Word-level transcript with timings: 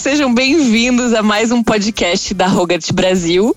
Sejam 0.00 0.32
bem-vindos 0.32 1.12
a 1.12 1.22
mais 1.22 1.52
um 1.52 1.62
podcast 1.62 2.32
da 2.32 2.46
Rogart 2.46 2.90
Brasil. 2.90 3.54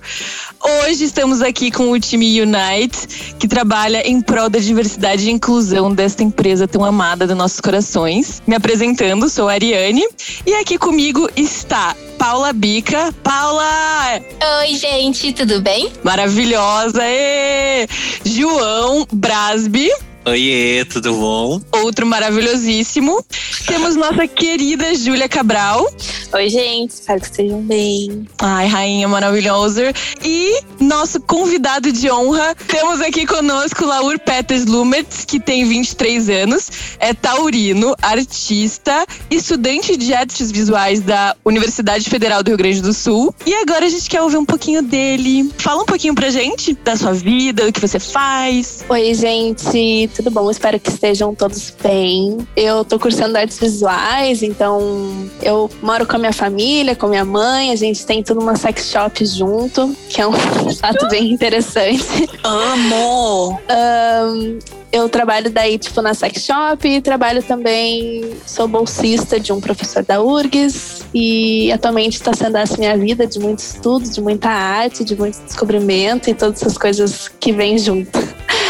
Hoje 0.62 1.06
estamos 1.06 1.42
aqui 1.42 1.72
com 1.72 1.90
o 1.90 1.98
time 1.98 2.42
Unite, 2.42 3.34
que 3.40 3.48
trabalha 3.48 4.06
em 4.06 4.22
prol 4.22 4.50
da 4.50 4.60
diversidade 4.60 5.30
e 5.30 5.32
inclusão 5.32 5.96
desta 5.96 6.22
empresa 6.22 6.68
tão 6.68 6.84
amada 6.84 7.26
dos 7.26 7.38
nossos 7.38 7.62
corações. 7.62 8.44
Me 8.46 8.58
apresentando, 8.58 9.30
sou 9.30 9.48
a 9.48 9.54
Ariane 9.54 10.06
e 10.46 10.54
aqui 10.56 10.78
comigo 10.78 11.30
está 11.34 11.96
Paula 12.18 12.52
Bica. 12.52 13.14
Paula! 13.24 14.22
Oi, 14.60 14.76
gente, 14.76 15.32
tudo 15.32 15.62
bem? 15.62 15.94
Maravilhosa! 16.04 17.04
E 17.06 17.88
João 18.26 19.08
Brasbi. 19.14 19.90
Oiê, 20.26 20.86
tudo 20.86 21.14
bom? 21.16 21.62
Outro 21.84 22.06
maravilhosíssimo. 22.06 23.26
Temos 23.68 23.98
nossa 23.98 24.26
querida 24.26 24.96
Júlia 24.96 25.28
Cabral. 25.28 25.86
Oi, 26.34 26.50
gente, 26.50 26.92
espero 26.92 27.20
que 27.20 27.26
estejam 27.28 27.62
bem. 27.62 28.26
Ai, 28.40 28.68
rainha 28.68 29.08
maravilhosa. 29.08 29.94
E 30.24 30.62
nosso 30.80 31.20
convidado 31.20 31.92
de 31.92 32.10
honra, 32.10 32.56
temos 32.68 33.02
aqui 33.02 33.26
conosco 33.26 33.86
Laur 33.86 34.18
Peters 34.18 34.66
Lumertz, 34.66 35.26
que 35.26 35.42
tem 35.42 35.66
23 35.66 36.30
anos, 36.30 36.72
é 37.00 37.14
taurino, 37.14 37.94
artista, 38.02 39.06
estudante 39.30 39.98
de 39.98 40.14
artes 40.14 40.52
visuais 40.52 41.02
da 41.02 41.36
Universidade 41.44 42.10
Federal 42.10 42.42
do 42.42 42.48
Rio 42.48 42.58
Grande 42.58 42.82
do 42.82 42.94
Sul. 42.94 43.36
E 43.46 43.54
agora 43.56 43.86
a 43.86 43.90
gente 43.90 44.10
quer 44.10 44.22
ouvir 44.22 44.38
um 44.38 44.46
pouquinho 44.46 44.82
dele. 44.82 45.52
Fala 45.58 45.84
um 45.84 45.86
pouquinho 45.86 46.16
pra 46.16 46.30
gente 46.30 46.74
da 46.76 46.96
sua 46.96 47.14
vida, 47.14 47.68
o 47.68 47.74
que 47.74 47.82
você 47.82 48.00
faz. 48.00 48.86
Oi, 48.88 49.14
gente, 49.14 50.10
tudo 50.14 50.32
bom? 50.32 50.50
Espero 50.50 50.80
que 50.80 50.90
estejam 50.90 51.34
todos 51.34 51.74
bem. 51.82 52.38
Eu 52.56 52.86
tô 52.86 53.00
cursando 53.00 53.38
artes 53.38 53.60
visuais, 53.60 54.44
então 54.44 55.30
eu 55.42 55.70
moro 55.82 56.06
com 56.06 56.16
a 56.16 56.20
minha 56.20 56.34
família, 56.34 56.96
com 56.96 57.08
a 57.08 57.10
minha 57.10 57.26
mãe, 57.26 57.72
a 57.72 57.76
gente 57.76 58.06
tem 58.06 58.24
tudo 58.24 58.40
uma 58.42 58.56
sex 58.56 58.90
shop 58.90 59.26
junto, 59.26 59.96
que 60.10 60.22
é 60.22 60.28
um 60.28 60.34
fato 60.80 61.08
bem 61.10 61.32
interessante. 61.32 62.30
Amo! 62.44 63.60
Um, 63.70 64.60
eu 64.92 65.10
trabalho 65.10 65.50
daí, 65.50 65.80
tipo, 65.80 66.02
na 66.04 66.14
sex 66.14 66.44
shop, 66.44 67.02
trabalho 67.02 67.42
também, 67.42 68.38
sou 68.46 68.68
bolsista 68.68 69.40
de 69.40 69.52
um 69.52 69.60
professor 69.60 70.04
da 70.04 70.22
URGS 70.22 71.04
e 71.12 71.72
atualmente 71.72 72.14
está 72.14 72.32
sendo 72.32 72.58
essa 72.58 72.78
minha 72.78 72.96
vida 72.96 73.26
de 73.26 73.40
muito 73.40 73.58
estudo, 73.58 74.08
de 74.08 74.22
muita 74.22 74.50
arte, 74.50 75.04
de 75.04 75.16
muito 75.16 75.42
descobrimento 75.44 76.30
e 76.30 76.36
todas 76.36 76.62
essas 76.62 76.78
coisas 76.78 77.28
que 77.40 77.52
vêm 77.52 77.80
junto. 77.80 78.20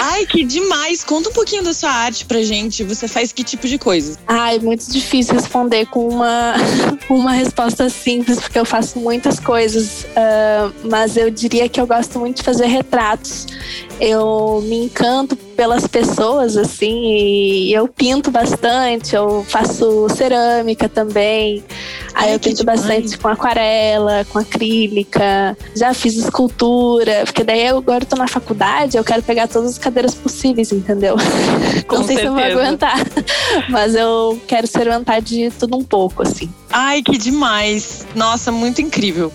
Ai, 0.06 0.26
que 0.26 0.44
demais! 0.44 1.02
Conta 1.02 1.30
um 1.30 1.32
pouquinho 1.32 1.64
da 1.64 1.74
sua 1.74 1.90
arte 1.90 2.26
pra 2.26 2.44
gente. 2.44 2.84
Você 2.84 3.08
faz 3.08 3.32
que 3.32 3.42
tipo 3.42 3.70
de 3.70 3.78
coisa? 3.78 4.20
Ai, 4.28 4.60
muito 4.60 4.86
difícil 4.92 5.34
responder 5.34 5.86
com 5.86 6.10
uma, 6.10 6.56
uma 7.10 7.32
resposta 7.32 7.90
simples, 7.90 8.38
porque 8.38 8.60
eu 8.60 8.66
faço 8.66 9.00
muitas 9.00 9.40
coisas. 9.40 10.04
Uh, 10.04 10.90
mas 10.90 11.16
eu 11.16 11.30
diria 11.30 11.70
que 11.70 11.80
eu 11.80 11.88
gosto 11.88 12.20
muito 12.20 12.38
de 12.38 12.44
fazer 12.44 12.66
retratos. 12.66 13.48
Eu 13.98 14.62
me 14.68 14.84
encanto 14.84 15.38
pelas 15.56 15.88
pessoas, 15.88 16.58
assim, 16.58 17.16
e 17.16 17.74
eu 17.74 17.88
pinto 17.88 18.32
bastante, 18.32 19.16
eu 19.16 19.46
faço 19.48 20.08
cerâmica 20.10 20.90
também. 20.90 21.64
Aí 22.14 22.30
Ai, 22.30 22.36
eu 22.36 22.40
pinto 22.40 22.58
demais. 22.58 22.82
bastante 22.82 23.18
com 23.18 23.28
aquarela, 23.28 24.26
com 24.26 24.40
acrílica. 24.40 25.58
Já 25.76 25.94
fiz 25.94 26.16
escultura, 26.16 27.24
porque 27.26 27.44
daí 27.44 27.66
eu 27.68 27.78
agora 27.78 28.06
tô 28.06 28.16
na 28.16 28.28
faculdade, 28.28 28.98
eu 28.98 29.04
quero 29.04 29.24
pegar 29.24 29.48
todas 29.48 29.72
as 29.72 29.78
cadeiras 29.78 30.14
possíveis, 30.14 30.72
entendeu? 30.72 31.16
Com 31.88 31.98
Não 31.98 32.04
sei 32.04 32.18
certeza. 32.18 32.22
se 32.22 32.26
eu 32.26 32.34
vou 32.54 32.62
aguentar, 32.62 32.98
mas 33.70 33.96
eu 33.96 34.40
quero 34.48 34.66
experimentar 34.66 35.22
de 35.22 35.50
tudo 35.52 35.78
um 35.78 35.84
pouco, 35.84 36.24
assim. 36.24 36.50
Ai, 36.72 37.02
que 37.02 37.18
demais! 37.18 38.06
Nossa, 38.16 38.52
muito 38.52 38.82
incrível. 38.82 39.32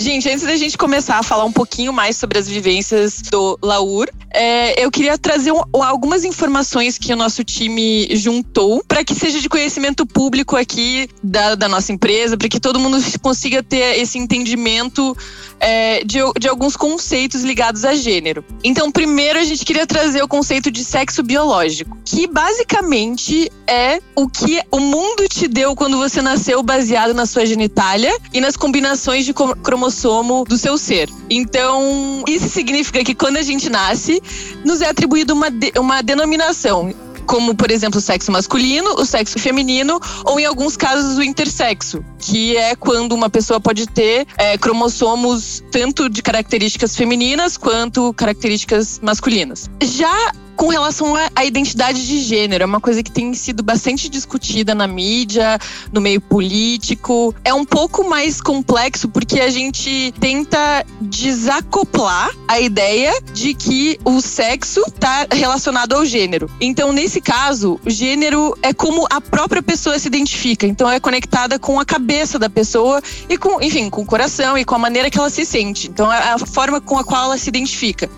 Gente, 0.00 0.30
antes 0.30 0.44
da 0.44 0.54
gente 0.54 0.78
começar 0.78 1.18
a 1.18 1.24
falar 1.24 1.44
um 1.44 1.50
pouquinho 1.50 1.92
mais 1.92 2.16
sobre 2.16 2.38
as 2.38 2.48
vivências 2.48 3.20
do 3.20 3.58
Laur, 3.60 4.08
é, 4.32 4.84
eu 4.84 4.92
queria 4.92 5.18
trazer 5.18 5.50
um, 5.50 5.60
algumas 5.82 6.24
informações 6.24 6.96
que 6.96 7.12
o 7.12 7.16
nosso 7.16 7.42
time 7.42 8.08
juntou 8.14 8.80
para 8.86 9.02
que 9.02 9.12
seja 9.12 9.40
de 9.40 9.48
conhecimento 9.48 10.06
público 10.06 10.54
aqui 10.54 11.08
da, 11.20 11.56
da 11.56 11.68
nossa 11.68 11.92
empresa, 11.92 12.36
para 12.36 12.48
que 12.48 12.60
todo 12.60 12.78
mundo 12.78 12.96
consiga 13.20 13.60
ter 13.60 13.98
esse 13.98 14.18
entendimento 14.18 15.16
é, 15.58 16.04
de, 16.04 16.20
de 16.38 16.48
alguns 16.48 16.76
conceitos 16.76 17.42
ligados 17.42 17.84
a 17.84 17.92
gênero. 17.96 18.44
Então, 18.62 18.92
primeiro 18.92 19.40
a 19.40 19.44
gente 19.44 19.64
queria 19.64 19.84
trazer 19.84 20.22
o 20.22 20.28
conceito 20.28 20.70
de 20.70 20.84
sexo 20.84 21.24
biológico, 21.24 21.98
que 22.04 22.28
basicamente 22.28 23.50
é 23.66 24.00
o 24.14 24.28
que 24.28 24.62
o 24.70 24.78
mundo 24.78 25.26
te 25.28 25.48
deu 25.48 25.74
quando 25.74 25.96
você 25.96 26.22
nasceu 26.22 26.62
baseado 26.62 27.12
na 27.12 27.26
sua 27.26 27.44
genitália 27.44 28.16
e 28.32 28.40
nas 28.40 28.56
combinações 28.56 29.24
de 29.24 29.34
cromossomo 29.34 29.87
cromossomo 29.88 30.44
do 30.44 30.56
seu 30.56 30.76
ser. 30.76 31.08
Então, 31.30 32.22
isso 32.28 32.48
significa 32.48 33.02
que 33.02 33.14
quando 33.14 33.38
a 33.38 33.42
gente 33.42 33.68
nasce, 33.68 34.22
nos 34.64 34.80
é 34.82 34.88
atribuído 34.88 35.32
uma, 35.32 35.50
de, 35.50 35.72
uma 35.78 36.02
denominação 36.02 36.94
como, 37.26 37.54
por 37.54 37.70
exemplo, 37.70 37.98
o 37.98 38.00
sexo 38.00 38.32
masculino, 38.32 38.94
o 38.94 39.04
sexo 39.04 39.38
feminino 39.38 40.00
ou, 40.24 40.40
em 40.40 40.46
alguns 40.46 40.78
casos, 40.78 41.18
o 41.18 41.22
intersexo, 41.22 42.02
que 42.18 42.56
é 42.56 42.74
quando 42.74 43.12
uma 43.12 43.28
pessoa 43.28 43.60
pode 43.60 43.86
ter 43.86 44.26
é, 44.38 44.56
cromossomos 44.56 45.62
tanto 45.70 46.08
de 46.08 46.22
características 46.22 46.96
femininas 46.96 47.58
quanto 47.58 48.14
características 48.14 48.98
masculinas. 49.02 49.68
Já 49.82 50.32
com 50.58 50.66
relação 50.66 51.14
à 51.36 51.44
identidade 51.44 52.04
de 52.04 52.18
gênero, 52.18 52.64
é 52.64 52.66
uma 52.66 52.80
coisa 52.80 53.00
que 53.00 53.12
tem 53.12 53.32
sido 53.32 53.62
bastante 53.62 54.08
discutida 54.08 54.74
na 54.74 54.88
mídia, 54.88 55.56
no 55.92 56.00
meio 56.00 56.20
político. 56.20 57.32
É 57.44 57.54
um 57.54 57.64
pouco 57.64 58.02
mais 58.08 58.40
complexo 58.40 59.08
porque 59.08 59.38
a 59.38 59.50
gente 59.50 60.12
tenta 60.18 60.84
desacoplar 61.00 62.32
a 62.48 62.58
ideia 62.58 63.12
de 63.32 63.54
que 63.54 64.00
o 64.04 64.20
sexo 64.20 64.82
está 64.88 65.28
relacionado 65.30 65.94
ao 65.94 66.04
gênero. 66.04 66.50
Então, 66.60 66.92
nesse 66.92 67.20
caso, 67.20 67.78
o 67.86 67.88
gênero 67.88 68.52
é 68.60 68.74
como 68.74 69.06
a 69.08 69.20
própria 69.20 69.62
pessoa 69.62 69.96
se 69.96 70.08
identifica. 70.08 70.66
Então, 70.66 70.90
é 70.90 70.98
conectada 70.98 71.56
com 71.60 71.78
a 71.78 71.84
cabeça 71.84 72.36
da 72.36 72.50
pessoa 72.50 73.00
e 73.28 73.38
com, 73.38 73.62
enfim, 73.62 73.88
com 73.88 74.02
o 74.02 74.06
coração 74.06 74.58
e 74.58 74.64
com 74.64 74.74
a 74.74 74.78
maneira 74.78 75.08
que 75.08 75.18
ela 75.18 75.30
se 75.30 75.44
sente. 75.44 75.86
Então, 75.86 76.12
é 76.12 76.32
a 76.32 76.38
forma 76.38 76.80
com 76.80 76.98
a 76.98 77.04
qual 77.04 77.26
ela 77.26 77.38
se 77.38 77.48
identifica. 77.48 78.10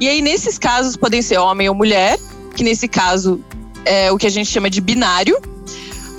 E 0.00 0.08
aí, 0.08 0.22
nesses 0.22 0.58
casos, 0.58 0.96
podem 0.96 1.20
ser 1.20 1.38
homem 1.38 1.68
ou 1.68 1.74
mulher, 1.74 2.18
que 2.56 2.64
nesse 2.64 2.88
caso 2.88 3.44
é 3.84 4.10
o 4.10 4.16
que 4.16 4.26
a 4.26 4.30
gente 4.30 4.50
chama 4.50 4.70
de 4.70 4.80
binário. 4.80 5.38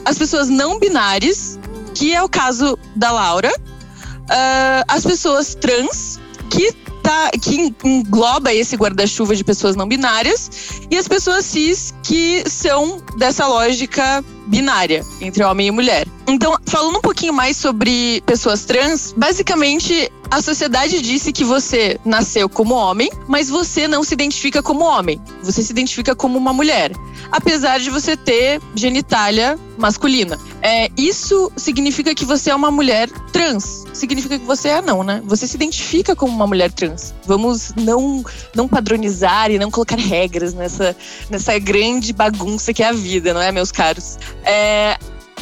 As 0.06 0.18
pessoas 0.18 0.50
não 0.50 0.80
binárias, 0.80 1.59
que 1.96 2.14
é 2.14 2.22
o 2.22 2.30
caso 2.30 2.78
da 2.96 3.12
Laura. 3.12 3.52
Uh, 3.52 4.84
as 4.88 5.03
pessoas 5.03 5.56
trans, 5.56 6.19
que, 6.50 6.72
tá, 7.02 7.31
que 7.42 7.74
engloba 7.84 8.53
esse 8.53 8.75
guarda-chuva 8.75 9.36
de 9.36 9.44
pessoas 9.44 9.75
não 9.75 9.88
binárias. 9.88 10.52
E 10.92 10.98
as 10.98 11.08
pessoas 11.08 11.46
cis, 11.46 11.94
que 12.03 12.48
são 12.48 13.02
dessa 13.18 13.48
lógica 13.48 14.24
binária, 14.51 15.03
entre 15.22 15.44
homem 15.45 15.67
e 15.67 15.72
mulher. 15.72 16.06
Então, 16.28 16.57
falando 16.66 16.97
um 16.97 17.01
pouquinho 17.01 17.34
mais 17.34 17.56
sobre 17.56 18.22
pessoas 18.25 18.66
trans, 18.66 19.13
basicamente 19.16 20.12
a 20.29 20.41
sociedade 20.41 21.01
disse 21.01 21.31
que 21.31 21.44
você 21.44 21.97
nasceu 22.06 22.50
como 22.50 22.75
homem, 22.75 23.09
mas 23.28 23.50
você 23.50 23.88
não 23.88 24.03
se 24.03 24.13
identifica 24.13 24.62
como 24.62 24.84
homem. 24.84 25.22
Você 25.41 25.63
se 25.63 25.72
identifica 25.72 26.13
como 26.13 26.38
uma 26.38 26.53
mulher, 26.53 26.91
apesar 27.31 27.80
de 27.80 27.90
você 27.90 28.18
ter 28.18 28.62
genitália 28.75 29.58
masculina. 29.78 30.38
É, 30.62 30.89
isso 30.98 31.51
significa 31.56 32.13
que 32.13 32.25
você 32.25 32.51
é 32.51 32.56
uma 32.56 32.69
mulher 32.69 33.10
trans. 33.31 33.86
Significa 33.94 34.38
que 34.38 34.45
você 34.45 34.69
é 34.69 34.81
não, 34.81 35.04
né? 35.04 35.22
Você 35.25 35.48
se 35.48 35.56
identifica 35.56 36.16
como 36.16 36.33
uma 36.33 36.45
mulher 36.45 36.72
trans. 36.72 37.13
Vamos 37.25 37.74
não 37.75 38.24
não 38.54 38.68
padronizar 38.68 39.50
e 39.50 39.57
não 39.57 39.72
colocar 39.72 39.98
regras 39.98 40.54
nessa 40.54 40.95
nessa 41.30 41.57
grande 41.57 42.13
bagunça 42.13 42.74
que 42.74 42.83
é 42.83 42.88
a 42.88 42.94
vida, 42.94 43.33
não 43.33 43.42
é, 43.42 43.51
meus 43.51 43.72
caros? 43.72 44.18
É, 44.44 44.98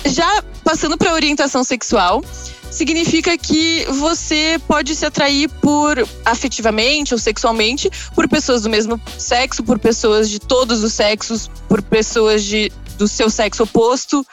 já 0.06 0.44
passando 0.64 0.98
para 0.98 1.14
orientação 1.14 1.64
sexual, 1.64 2.24
significa 2.72 3.38
que 3.38 3.86
você 3.86 4.60
pode 4.68 4.96
se 4.96 5.06
atrair 5.06 5.50
por 5.62 5.98
afetivamente 6.26 7.14
ou 7.14 7.20
sexualmente 7.20 7.90
por 8.14 8.28
pessoas 8.28 8.64
do 8.64 8.70
mesmo 8.70 9.00
sexo, 9.18 9.64
por 9.64 9.80
pessoas 9.80 10.30
de 10.30 10.40
todos 10.40 10.84
os 10.84 10.94
sexos, 10.94 11.50
por 11.68 11.82
pessoas 11.82 12.44
de, 12.44 12.72
do 12.98 13.08
seu 13.08 13.30
sexo 13.30 13.64
oposto. 13.64 14.26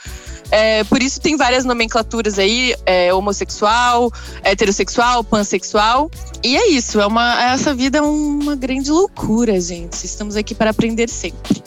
É, 0.50 0.84
por 0.84 1.02
isso 1.02 1.20
tem 1.20 1.36
várias 1.36 1.64
nomenclaturas 1.64 2.38
aí, 2.38 2.74
é, 2.84 3.12
homossexual, 3.12 4.12
heterossexual, 4.42 5.24
pansexual. 5.24 6.10
E 6.42 6.56
é 6.56 6.68
isso, 6.68 7.00
é 7.00 7.06
uma, 7.06 7.52
essa 7.52 7.74
vida 7.74 7.98
é 7.98 8.02
uma 8.02 8.54
grande 8.54 8.90
loucura, 8.90 9.60
gente. 9.60 10.04
Estamos 10.04 10.36
aqui 10.36 10.54
para 10.54 10.70
aprender 10.70 11.08
sempre. 11.08 11.62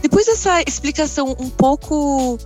Depois 0.00 0.26
dessa 0.26 0.62
explicação 0.66 1.36
um 1.38 1.50
pouco, 1.50 2.38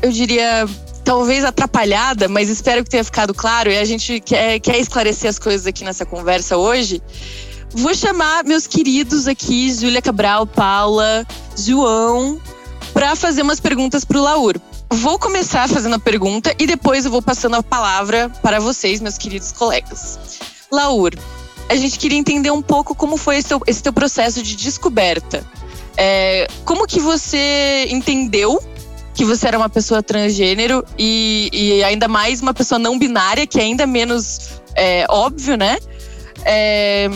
eu 0.00 0.10
diria, 0.10 0.66
talvez 1.04 1.44
atrapalhada, 1.44 2.28
mas 2.28 2.48
espero 2.48 2.84
que 2.84 2.90
tenha 2.90 3.04
ficado 3.04 3.34
claro 3.34 3.70
e 3.70 3.76
a 3.76 3.84
gente 3.84 4.20
quer, 4.20 4.60
quer 4.60 4.78
esclarecer 4.78 5.28
as 5.28 5.38
coisas 5.38 5.66
aqui 5.66 5.84
nessa 5.84 6.04
conversa 6.04 6.56
hoje. 6.56 7.02
Vou 7.74 7.94
chamar 7.94 8.44
meus 8.44 8.66
queridos 8.66 9.26
aqui, 9.26 9.72
Júlia 9.72 10.02
Cabral, 10.02 10.46
Paula, 10.46 11.26
João, 11.56 12.40
para 12.92 13.16
fazer 13.16 13.42
umas 13.42 13.60
perguntas 13.60 14.04
para 14.04 14.18
o 14.18 14.22
Laur. 14.22 14.60
vou 14.90 15.18
começar 15.18 15.68
fazendo 15.68 15.94
a 15.94 15.98
pergunta 15.98 16.54
e 16.58 16.66
depois 16.66 17.04
eu 17.04 17.10
vou 17.10 17.22
passando 17.22 17.56
a 17.56 17.62
palavra 17.62 18.30
para 18.42 18.60
vocês, 18.60 19.00
meus 19.00 19.16
queridos 19.16 19.52
colegas. 19.52 20.18
Laur, 20.70 21.12
a 21.68 21.74
gente 21.74 21.98
queria 21.98 22.18
entender 22.18 22.50
um 22.50 22.62
pouco 22.62 22.94
como 22.94 23.16
foi 23.16 23.38
esse 23.38 23.48
teu, 23.48 23.60
esse 23.66 23.82
teu 23.82 23.92
processo 23.92 24.42
de 24.42 24.54
descoberta. 24.54 25.44
É, 25.96 26.46
como 26.64 26.86
que 26.86 27.00
você 27.00 27.86
entendeu 27.90 28.62
que 29.14 29.24
você 29.24 29.48
era 29.48 29.58
uma 29.58 29.68
pessoa 29.68 30.02
transgênero 30.02 30.84
e, 30.98 31.50
e 31.52 31.84
ainda 31.84 32.08
mais 32.08 32.40
uma 32.40 32.54
pessoa 32.54 32.78
não 32.78 32.98
binária, 32.98 33.46
que 33.46 33.58
é 33.58 33.62
ainda 33.62 33.86
menos 33.86 34.60
é, 34.74 35.06
óbvio, 35.08 35.56
né? 35.56 35.78
É, 36.44 37.08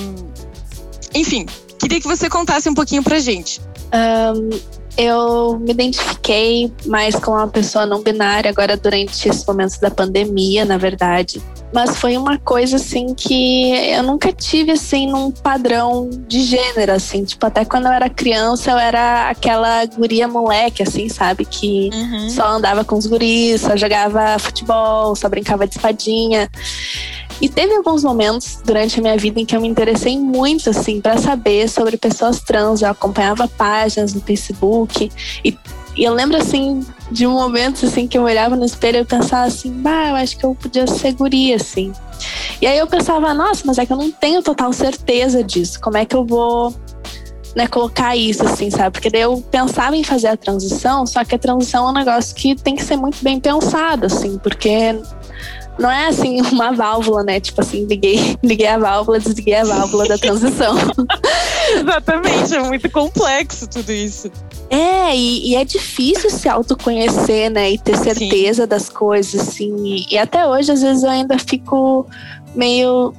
enfim, 1.15 1.47
queria 1.79 2.01
que 2.01 2.07
você 2.07 2.29
contasse 2.29 2.69
um 2.69 2.75
pouquinho 2.75 3.03
pra 3.03 3.19
gente. 3.19 3.61
Um, 3.93 4.76
eu 4.97 5.59
me 5.59 5.73
identifiquei 5.73 6.73
mais 6.87 7.15
com 7.17 7.33
uma 7.33 7.49
pessoa 7.49 7.85
não 7.85 8.03
binária 8.03 8.51
agora 8.51 8.77
durante 8.77 9.29
esses 9.29 9.45
momentos 9.45 9.79
da 9.79 9.91
pandemia, 9.91 10.65
na 10.65 10.79
verdade. 10.79 11.43
Mas 11.73 11.97
foi 11.99 12.17
uma 12.17 12.39
coisa 12.39 12.77
assim 12.77 13.15
que 13.15 13.73
eu 13.91 14.03
nunca 14.03 14.33
tive 14.33 14.73
assim 14.73 15.07
num 15.07 15.31
padrão 15.31 16.09
de 16.27 16.43
gênero 16.43 16.93
assim, 16.93 17.25
tipo 17.25 17.45
até 17.45 17.65
quando 17.65 17.87
eu 17.87 17.93
era 17.93 18.09
criança 18.09 18.71
eu 18.71 18.79
era 18.79 19.29
aquela 19.29 19.85
guria 19.85 20.29
moleque 20.29 20.83
assim, 20.83 21.09
sabe, 21.09 21.45
que 21.45 21.91
uhum. 21.93 22.31
só 22.31 22.47
andava 22.49 22.85
com 22.85 22.97
os 22.97 23.07
guris, 23.07 23.61
só 23.61 23.77
jogava 23.77 24.39
futebol, 24.39 25.15
só 25.17 25.29
brincava 25.29 25.67
de 25.67 25.77
espadinha. 25.77 26.49
E 27.41 27.49
teve 27.49 27.75
alguns 27.75 28.03
momentos 28.03 28.59
durante 28.65 28.99
a 28.99 29.03
minha 29.03 29.17
vida 29.17 29.41
em 29.41 29.45
que 29.45 29.55
eu 29.55 29.61
me 29.61 29.69
interessei 29.69 30.19
muito, 30.19 30.71
assim, 30.71 31.01
para 31.01 31.19
saber 31.19 31.69
sobre 31.69 31.97
pessoas 31.97 32.41
trans. 32.41 32.83
Eu 32.83 32.91
acompanhava 32.91 33.47
páginas 33.47 34.15
no 34.15 34.21
Facebook 34.21 35.11
e, 35.45 35.57
e 35.97 36.05
eu 36.05 36.15
lembro, 36.15 36.37
assim, 36.37 36.85
de 37.11 37.27
um 37.27 37.33
momento, 37.33 37.85
assim, 37.87 38.07
que 38.07 38.17
eu 38.17 38.23
olhava 38.23 38.57
no 38.57 38.65
espelho 38.65 38.99
e 38.99 39.05
pensava 39.05 39.47
assim, 39.47 39.71
bah, 39.71 40.09
eu 40.09 40.17
acho 40.17 40.37
que 40.39 40.45
eu 40.45 40.55
podia 40.55 40.87
ser 40.87 41.15
assim. 41.55 41.93
E 42.61 42.67
aí 42.67 42.79
eu 42.79 42.87
pensava, 42.87 43.33
nossa, 43.35 43.63
mas 43.67 43.79
é 43.79 43.85
que 43.85 43.93
eu 43.93 43.97
não 43.97 44.11
tenho 44.11 44.43
total 44.43 44.73
certeza 44.73 45.45
disso. 45.45 45.79
Como 45.81 45.97
é 45.97 46.05
que 46.05 46.17
eu 46.17 46.25
vou 46.25 46.75
né, 47.55 47.67
colocar 47.67 48.17
isso, 48.17 48.45
assim, 48.45 48.71
sabe? 48.71 48.93
Porque 48.93 49.11
daí 49.11 49.23
eu 49.23 49.43
pensava 49.51 49.97
em 49.97 50.05
fazer 50.05 50.29
a 50.29 50.37
transição, 50.37 51.07
só 51.07 51.25
que 51.25 51.35
a 51.35 51.39
transição 51.39 51.87
é 51.87 51.91
um 51.91 51.95
negócio 51.95 52.35
que 52.35 52.55
tem 52.55 52.77
que 52.77 52.85
ser 52.85 52.97
muito 52.97 53.23
bem 53.23 53.41
pensado, 53.41 54.07
assim, 54.07 54.39
porque 54.39 54.95
não 55.79 55.91
é 55.91 56.09
assim 56.09 56.41
uma 56.53 56.73
válvula, 56.73 57.23
né? 57.23 57.41
Tipo 57.41 57.61
assim, 57.61 57.85
liguei, 57.87 58.37
liguei 58.43 58.67
a 58.67 58.79
válvula, 58.79 59.19
desliguei 59.19 59.55
a 59.55 59.65
válvula 59.65 60.07
da 60.07 60.19
transição. 60.19 60.77
Exatamente, 61.77 62.55
é 62.55 62.63
muito 62.63 62.91
complexo 62.91 63.69
tudo 63.69 63.93
isso. 63.93 64.31
É, 64.71 65.15
e, 65.17 65.51
e, 65.51 65.57
é 65.57 65.65
difícil 65.65 66.31
se 66.31 66.49
autoconhecer, 66.49 67.51
né? 67.51 67.71
E 67.71 67.79
ter 67.79 67.97
certeza 67.97 68.63
Sim. 68.63 68.69
das 68.69 68.89
coisas, 68.89 69.49
assim. 69.49 69.75
E, 69.85 70.15
e 70.15 70.19
até 70.19 70.47
hoje, 70.47 70.73
às 70.73 70.83
vezes, 70.83 71.03
eu 71.03 71.11
ainda 71.11 71.39
fico 71.39 72.07
meio 72.55 73.15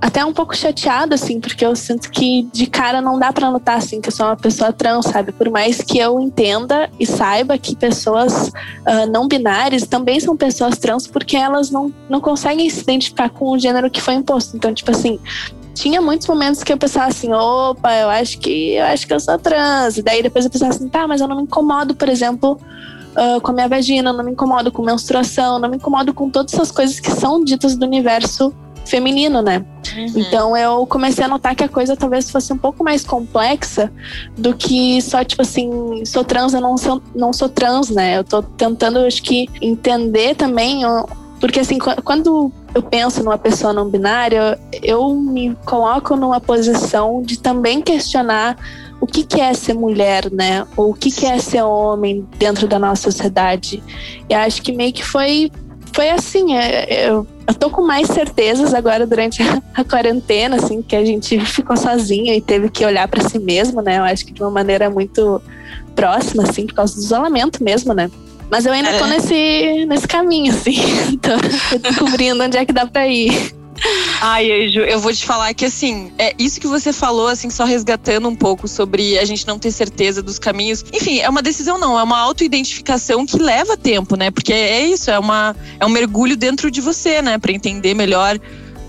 até 0.00 0.24
um 0.24 0.32
pouco 0.32 0.54
chateada, 0.54 1.14
assim, 1.14 1.40
porque 1.40 1.64
eu 1.64 1.74
sinto 1.74 2.10
que 2.10 2.42
de 2.52 2.66
cara 2.66 3.00
não 3.00 3.18
dá 3.18 3.32
para 3.32 3.50
notar, 3.50 3.78
assim, 3.78 4.00
que 4.00 4.08
eu 4.08 4.12
sou 4.12 4.26
uma 4.26 4.36
pessoa 4.36 4.72
trans, 4.72 5.06
sabe? 5.06 5.32
Por 5.32 5.50
mais 5.50 5.82
que 5.82 5.98
eu 5.98 6.20
entenda 6.20 6.90
e 7.00 7.06
saiba 7.06 7.56
que 7.56 7.74
pessoas 7.74 8.48
uh, 8.48 9.10
não 9.10 9.26
binárias 9.26 9.86
também 9.86 10.20
são 10.20 10.36
pessoas 10.36 10.76
trans, 10.78 11.06
porque 11.06 11.36
elas 11.36 11.70
não, 11.70 11.92
não 12.08 12.20
conseguem 12.20 12.68
se 12.68 12.82
identificar 12.82 13.30
com 13.30 13.50
o 13.50 13.58
gênero 13.58 13.90
que 13.90 14.00
foi 14.00 14.14
imposto. 14.14 14.56
Então, 14.56 14.72
tipo 14.72 14.90
assim, 14.90 15.18
tinha 15.74 16.00
muitos 16.00 16.26
momentos 16.26 16.62
que 16.62 16.72
eu 16.72 16.78
pensava 16.78 17.08
assim, 17.08 17.32
opa, 17.32 17.94
eu 17.94 18.10
acho 18.10 18.38
que 18.38 18.74
eu 18.74 18.84
acho 18.84 19.06
que 19.06 19.14
eu 19.14 19.20
sou 19.20 19.38
trans. 19.38 19.96
E 19.96 20.02
daí 20.02 20.22
depois 20.22 20.44
eu 20.44 20.50
pensava 20.50 20.72
assim, 20.72 20.88
tá, 20.88 21.08
mas 21.08 21.22
eu 21.22 21.28
não 21.28 21.36
me 21.36 21.42
incomodo, 21.42 21.94
por 21.94 22.08
exemplo, 22.08 22.60
uh, 23.12 23.40
com 23.40 23.50
a 23.50 23.54
minha 23.54 23.68
vagina, 23.68 24.12
não 24.12 24.24
me 24.24 24.32
incomodo 24.32 24.70
com 24.70 24.82
menstruação, 24.82 25.58
não 25.58 25.70
me 25.70 25.76
incomodo 25.76 26.12
com 26.12 26.28
todas 26.28 26.52
essas 26.52 26.70
coisas 26.70 27.00
que 27.00 27.10
são 27.10 27.42
ditas 27.42 27.76
do 27.76 27.86
universo 27.86 28.54
feminino, 28.86 29.42
né? 29.42 29.64
Uhum. 29.96 30.12
Então 30.16 30.56
eu 30.56 30.86
comecei 30.86 31.24
a 31.24 31.28
notar 31.28 31.54
que 31.54 31.64
a 31.64 31.68
coisa 31.68 31.96
talvez 31.96 32.30
fosse 32.30 32.52
um 32.52 32.58
pouco 32.58 32.82
mais 32.82 33.04
complexa 33.04 33.92
do 34.36 34.54
que 34.54 35.00
só, 35.02 35.22
tipo 35.24 35.42
assim, 35.42 36.04
sou 36.04 36.24
trans, 36.24 36.54
eu 36.54 36.60
não 36.60 36.76
sou, 36.76 37.02
não 37.14 37.32
sou 37.32 37.48
trans, 37.48 37.90
né? 37.90 38.18
Eu 38.18 38.24
tô 38.24 38.42
tentando, 38.42 39.00
acho 39.00 39.22
que, 39.22 39.48
entender 39.60 40.34
também. 40.34 40.82
Porque 41.40 41.60
assim, 41.60 41.78
quando 41.78 42.50
eu 42.74 42.82
penso 42.82 43.22
numa 43.22 43.38
pessoa 43.38 43.72
não 43.72 43.88
binária, 43.88 44.58
eu 44.82 45.14
me 45.14 45.56
coloco 45.64 46.16
numa 46.16 46.40
posição 46.40 47.22
de 47.22 47.38
também 47.38 47.82
questionar 47.82 48.56
o 49.00 49.06
que, 49.06 49.24
que 49.24 49.40
é 49.40 49.52
ser 49.52 49.74
mulher, 49.74 50.30
né? 50.32 50.66
Ou 50.76 50.90
o 50.90 50.94
que, 50.94 51.10
que 51.10 51.26
é 51.26 51.38
ser 51.38 51.62
homem 51.62 52.26
dentro 52.38 52.66
da 52.66 52.78
nossa 52.78 53.10
sociedade. 53.10 53.82
E 54.28 54.34
acho 54.34 54.62
que 54.62 54.72
meio 54.72 54.92
que 54.92 55.04
foi 55.04 55.50
foi 55.96 56.10
assim, 56.10 56.54
é, 56.54 57.08
eu, 57.08 57.26
eu 57.48 57.54
tô 57.54 57.70
com 57.70 57.80
mais 57.80 58.08
certezas 58.08 58.74
agora 58.74 59.06
durante 59.06 59.42
a, 59.42 59.62
a, 59.74 59.82
quarentena, 59.82 60.56
assim, 60.56 60.82
que 60.82 60.94
a 60.94 61.02
gente 61.02 61.40
ficou 61.40 61.74
sozinho 61.74 62.34
e 62.34 62.40
teve 62.42 62.68
que 62.68 62.84
olhar 62.84 63.08
para 63.08 63.26
si 63.26 63.38
mesmo, 63.38 63.80
né? 63.80 63.96
Eu 63.96 64.04
acho 64.04 64.26
que 64.26 64.32
de 64.34 64.42
uma 64.42 64.50
maneira 64.50 64.90
muito 64.90 65.40
próxima, 65.94 66.42
assim, 66.42 66.66
por 66.66 66.74
causa 66.74 66.94
do 66.94 67.00
isolamento 67.00 67.64
mesmo, 67.64 67.94
né? 67.94 68.10
Mas 68.50 68.66
eu 68.66 68.74
ainda 68.74 68.92
tô 68.98 69.06
é. 69.06 69.08
nesse, 69.08 69.86
nesse 69.86 70.06
caminho, 70.06 70.52
assim. 70.52 70.76
tô 71.72 71.78
descobrindo 71.78 72.44
onde 72.44 72.58
é 72.58 72.66
que 72.66 72.74
dá 72.74 72.86
pra 72.86 73.08
ir. 73.08 73.55
Ai, 74.20 74.68
Ju, 74.68 74.80
eu 74.80 74.98
vou 74.98 75.12
te 75.12 75.24
falar 75.24 75.52
que 75.54 75.64
assim, 75.64 76.12
é 76.18 76.34
isso 76.38 76.60
que 76.60 76.66
você 76.66 76.92
falou, 76.92 77.28
assim, 77.28 77.50
só 77.50 77.64
resgatando 77.64 78.28
um 78.28 78.34
pouco 78.34 78.66
sobre 78.66 79.18
a 79.18 79.24
gente 79.24 79.46
não 79.46 79.58
ter 79.58 79.70
certeza 79.70 80.22
dos 80.22 80.38
caminhos. 80.38 80.84
Enfim, 80.92 81.20
é 81.20 81.28
uma 81.28 81.42
decisão 81.42 81.78
não, 81.78 81.98
é 81.98 82.02
uma 82.02 82.18
autoidentificação 82.18 83.26
que 83.26 83.38
leva 83.38 83.76
tempo, 83.76 84.16
né? 84.16 84.30
Porque 84.30 84.52
é 84.52 84.86
isso, 84.86 85.10
é, 85.10 85.18
uma, 85.18 85.54
é 85.78 85.84
um 85.84 85.90
mergulho 85.90 86.36
dentro 86.36 86.70
de 86.70 86.80
você, 86.80 87.20
né? 87.20 87.38
Para 87.38 87.52
entender 87.52 87.94
melhor 87.94 88.38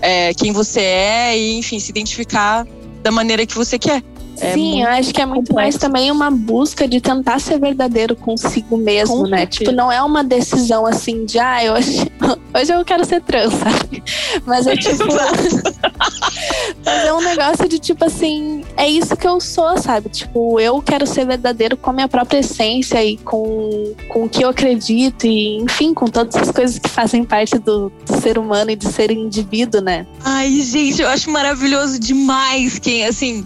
é, 0.00 0.32
quem 0.34 0.52
você 0.52 0.80
é 0.80 1.38
e, 1.38 1.58
enfim, 1.58 1.78
se 1.78 1.90
identificar 1.90 2.66
da 3.02 3.10
maneira 3.10 3.44
que 3.46 3.54
você 3.54 3.78
quer. 3.78 4.02
É 4.40 4.52
Sim, 4.52 4.82
eu 4.82 4.88
acho 4.88 5.12
que 5.12 5.20
é 5.20 5.26
muito 5.26 5.48
complexo. 5.48 5.54
mais 5.54 5.76
também 5.76 6.10
uma 6.10 6.30
busca 6.30 6.86
de 6.86 7.00
tentar 7.00 7.38
ser 7.40 7.58
verdadeiro 7.58 8.14
consigo 8.14 8.76
mesmo, 8.76 9.22
Com 9.22 9.26
né? 9.26 9.46
Tipo, 9.46 9.72
não 9.72 9.90
é 9.90 10.02
uma 10.02 10.22
decisão 10.22 10.86
assim 10.86 11.24
de, 11.24 11.38
ah, 11.38 11.58
hoje, 11.76 12.10
hoje 12.54 12.72
eu 12.72 12.84
quero 12.84 13.04
ser 13.04 13.22
trans, 13.22 13.52
sabe? 13.54 14.02
Mas 14.46 14.66
é 14.66 14.76
tipo. 14.76 15.04
mas 16.84 17.04
é 17.04 17.12
um 17.12 17.20
negócio 17.20 17.68
de 17.68 17.78
tipo 17.78 18.04
assim, 18.04 18.62
é 18.76 18.88
isso 18.88 19.16
que 19.16 19.26
eu 19.26 19.40
sou, 19.40 19.76
sabe? 19.78 20.08
Tipo, 20.08 20.60
eu 20.60 20.80
quero 20.82 21.06
ser 21.06 21.26
verdadeiro 21.26 21.76
com 21.76 21.90
a 21.90 21.92
minha 21.92 22.08
própria 22.08 22.38
essência 22.38 23.04
e 23.04 23.16
com, 23.16 23.94
com 24.08 24.24
o 24.24 24.28
que 24.28 24.44
eu 24.44 24.48
acredito, 24.48 25.26
e 25.26 25.56
enfim, 25.58 25.92
com 25.92 26.06
todas 26.06 26.36
as 26.36 26.50
coisas 26.50 26.78
que 26.78 26.88
fazem 26.88 27.24
parte 27.24 27.58
do, 27.58 27.90
do 28.06 28.20
ser 28.20 28.38
humano 28.38 28.70
e 28.70 28.76
de 28.76 28.86
ser 28.86 29.10
indivíduo, 29.10 29.80
né? 29.80 30.06
Ai, 30.24 30.60
gente, 30.60 31.02
eu 31.02 31.08
acho 31.08 31.30
maravilhoso 31.30 31.98
demais 31.98 32.78
quem, 32.78 33.04
assim 33.04 33.44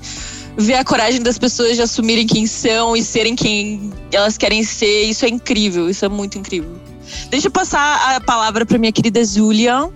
ver 0.56 0.74
a 0.74 0.84
coragem 0.84 1.22
das 1.22 1.38
pessoas 1.38 1.76
de 1.76 1.82
assumirem 1.82 2.26
quem 2.26 2.46
são 2.46 2.96
e 2.96 3.02
serem 3.02 3.34
quem 3.34 3.92
elas 4.12 4.36
querem 4.36 4.62
ser. 4.62 5.04
Isso 5.04 5.24
é 5.24 5.28
incrível, 5.28 5.88
isso 5.88 6.04
é 6.04 6.08
muito 6.08 6.38
incrível. 6.38 6.70
Deixa 7.30 7.48
eu 7.48 7.50
passar 7.50 8.16
a 8.16 8.20
palavra 8.20 8.64
para 8.64 8.78
minha 8.78 8.92
querida 8.92 9.24
Julia. 9.24 9.90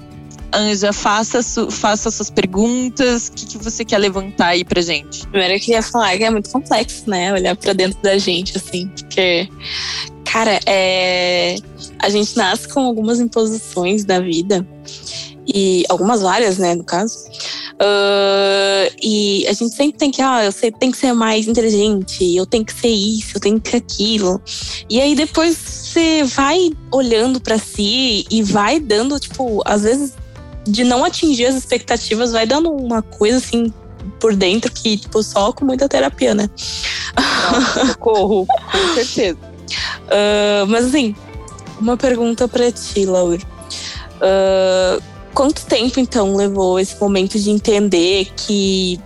Anja, 0.52 0.92
faça, 0.92 1.42
faça 1.70 2.10
suas 2.10 2.30
perguntas. 2.30 3.28
O 3.28 3.32
que, 3.32 3.46
que, 3.46 3.58
você 3.58 3.84
quer 3.84 3.98
levantar 3.98 4.48
aí 4.48 4.64
pra 4.64 4.80
gente? 4.80 5.26
Primeiro 5.26 5.54
eu 5.54 5.60
queria 5.60 5.82
falar 5.82 6.16
que 6.16 6.25
é 6.25 6.30
muito 6.30 6.48
complexo, 6.50 7.08
né? 7.10 7.32
Olhar 7.32 7.56
para 7.56 7.72
dentro 7.72 8.00
da 8.00 8.16
gente, 8.16 8.56
assim, 8.56 8.88
porque, 8.88 9.48
cara, 10.25 10.58
é... 10.64 11.56
a 11.98 12.08
gente 12.08 12.36
nasce 12.36 12.68
com 12.68 12.80
algumas 12.80 13.20
imposições 13.20 14.04
da 14.04 14.20
vida, 14.20 14.66
e 15.46 15.84
algumas 15.88 16.22
várias, 16.22 16.58
né, 16.58 16.74
no 16.74 16.84
caso. 16.84 17.16
Uh, 17.74 18.90
e 19.02 19.46
a 19.46 19.52
gente 19.52 19.74
sempre 19.74 19.98
tem 19.98 20.10
que, 20.10 20.22
ah, 20.22 20.44
eu 20.44 20.52
sei, 20.52 20.70
tem 20.72 20.90
que 20.90 20.96
ser 20.96 21.12
mais 21.12 21.46
inteligente, 21.46 22.34
eu 22.34 22.46
tenho 22.46 22.64
que 22.64 22.72
ser 22.72 22.88
isso, 22.88 23.36
eu 23.36 23.40
tenho 23.40 23.60
que 23.60 23.70
ser 23.70 23.76
aquilo. 23.76 24.40
E 24.88 25.00
aí 25.00 25.14
depois 25.14 25.56
você 25.56 26.24
vai 26.24 26.70
olhando 26.92 27.40
para 27.40 27.58
si 27.58 28.24
e 28.30 28.42
vai 28.42 28.80
dando, 28.80 29.18
tipo, 29.20 29.62
às 29.64 29.82
vezes 29.82 30.14
de 30.66 30.82
não 30.82 31.04
atingir 31.04 31.46
as 31.46 31.54
expectativas, 31.54 32.32
vai 32.32 32.46
dando 32.46 32.72
uma 32.72 33.00
coisa 33.00 33.38
assim 33.38 33.72
por 34.18 34.34
dentro 34.34 34.72
que, 34.72 34.96
tipo, 34.96 35.22
só 35.22 35.52
com 35.52 35.64
muita 35.64 35.88
terapia, 35.88 36.34
né? 36.34 36.50
Nossa, 37.16 37.86
socorro, 37.92 38.46
com 38.46 38.94
certeza. 38.94 39.38
Uh, 40.06 40.66
mas 40.68 40.86
assim, 40.86 41.14
uma 41.80 41.96
pergunta 41.96 42.48
para 42.48 42.70
ti, 42.72 43.04
Laura. 43.04 43.40
Uh, 44.16 45.02
Quanto 45.36 45.66
tempo 45.66 46.00
então 46.00 46.34
levou 46.34 46.80
esse 46.80 46.98
momento 46.98 47.38
de 47.38 47.50
entender 47.50 48.26
que 48.34 48.98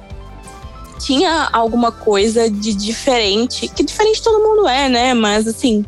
tinha 1.00 1.48
alguma 1.52 1.90
coisa 1.90 2.48
de 2.48 2.72
diferente, 2.72 3.66
que 3.66 3.82
diferente 3.82 4.22
todo 4.22 4.40
mundo 4.40 4.68
é, 4.68 4.88
né? 4.88 5.12
Mas 5.12 5.48
assim, 5.48 5.84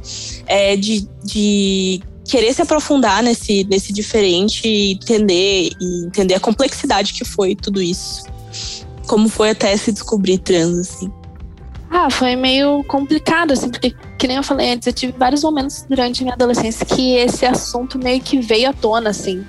é 0.49 0.75
de, 0.75 1.08
de 1.22 2.02
querer 2.25 2.52
se 2.52 2.61
aprofundar 2.61 3.22
nesse, 3.22 3.62
nesse 3.70 3.92
diferente 3.92 4.66
e 4.66 4.94
entender, 4.94 5.70
e 5.80 6.06
entender 6.06 6.34
a 6.34 6.40
complexidade 6.40 7.12
que 7.12 7.25
foi 7.25 7.54
tudo 7.54 7.80
isso. 7.80 8.25
Como 9.06 9.28
foi 9.28 9.50
até 9.50 9.76
se 9.76 9.92
descobrir 9.92 10.38
trans, 10.38 10.76
assim. 10.76 11.12
Ah, 11.88 12.11
foi 12.11 12.34
meio 12.34 12.82
complicado, 12.88 13.52
assim, 13.52 13.68
porque, 13.68 13.94
que 14.18 14.26
nem 14.26 14.38
eu 14.38 14.42
falei 14.42 14.72
antes, 14.72 14.88
eu 14.88 14.92
tive 14.92 15.14
vários 15.16 15.44
momentos 15.44 15.87
durante 15.88 16.20
a 16.20 16.25
minha 16.25 16.34
adolescência 16.34 16.84
que 16.84 17.14
esse 17.14 17.46
assunto 17.46 17.96
meio 17.96 18.20
que 18.20 18.40
veio 18.40 18.70
à 18.70 18.72
tona, 18.72 19.11
assim. 19.11 19.44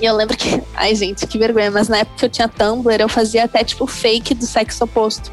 E 0.00 0.04
eu 0.04 0.14
lembro 0.14 0.36
que. 0.36 0.62
Ai, 0.74 0.94
gente, 0.94 1.26
que 1.26 1.38
vergonha, 1.38 1.70
mas 1.70 1.88
na 1.88 1.98
época 1.98 2.16
que 2.18 2.24
eu 2.24 2.30
tinha 2.30 2.48
Tumblr, 2.48 3.00
eu 3.00 3.08
fazia 3.08 3.44
até 3.44 3.64
tipo 3.64 3.86
fake 3.86 4.34
do 4.34 4.46
sexo 4.46 4.84
oposto. 4.84 5.30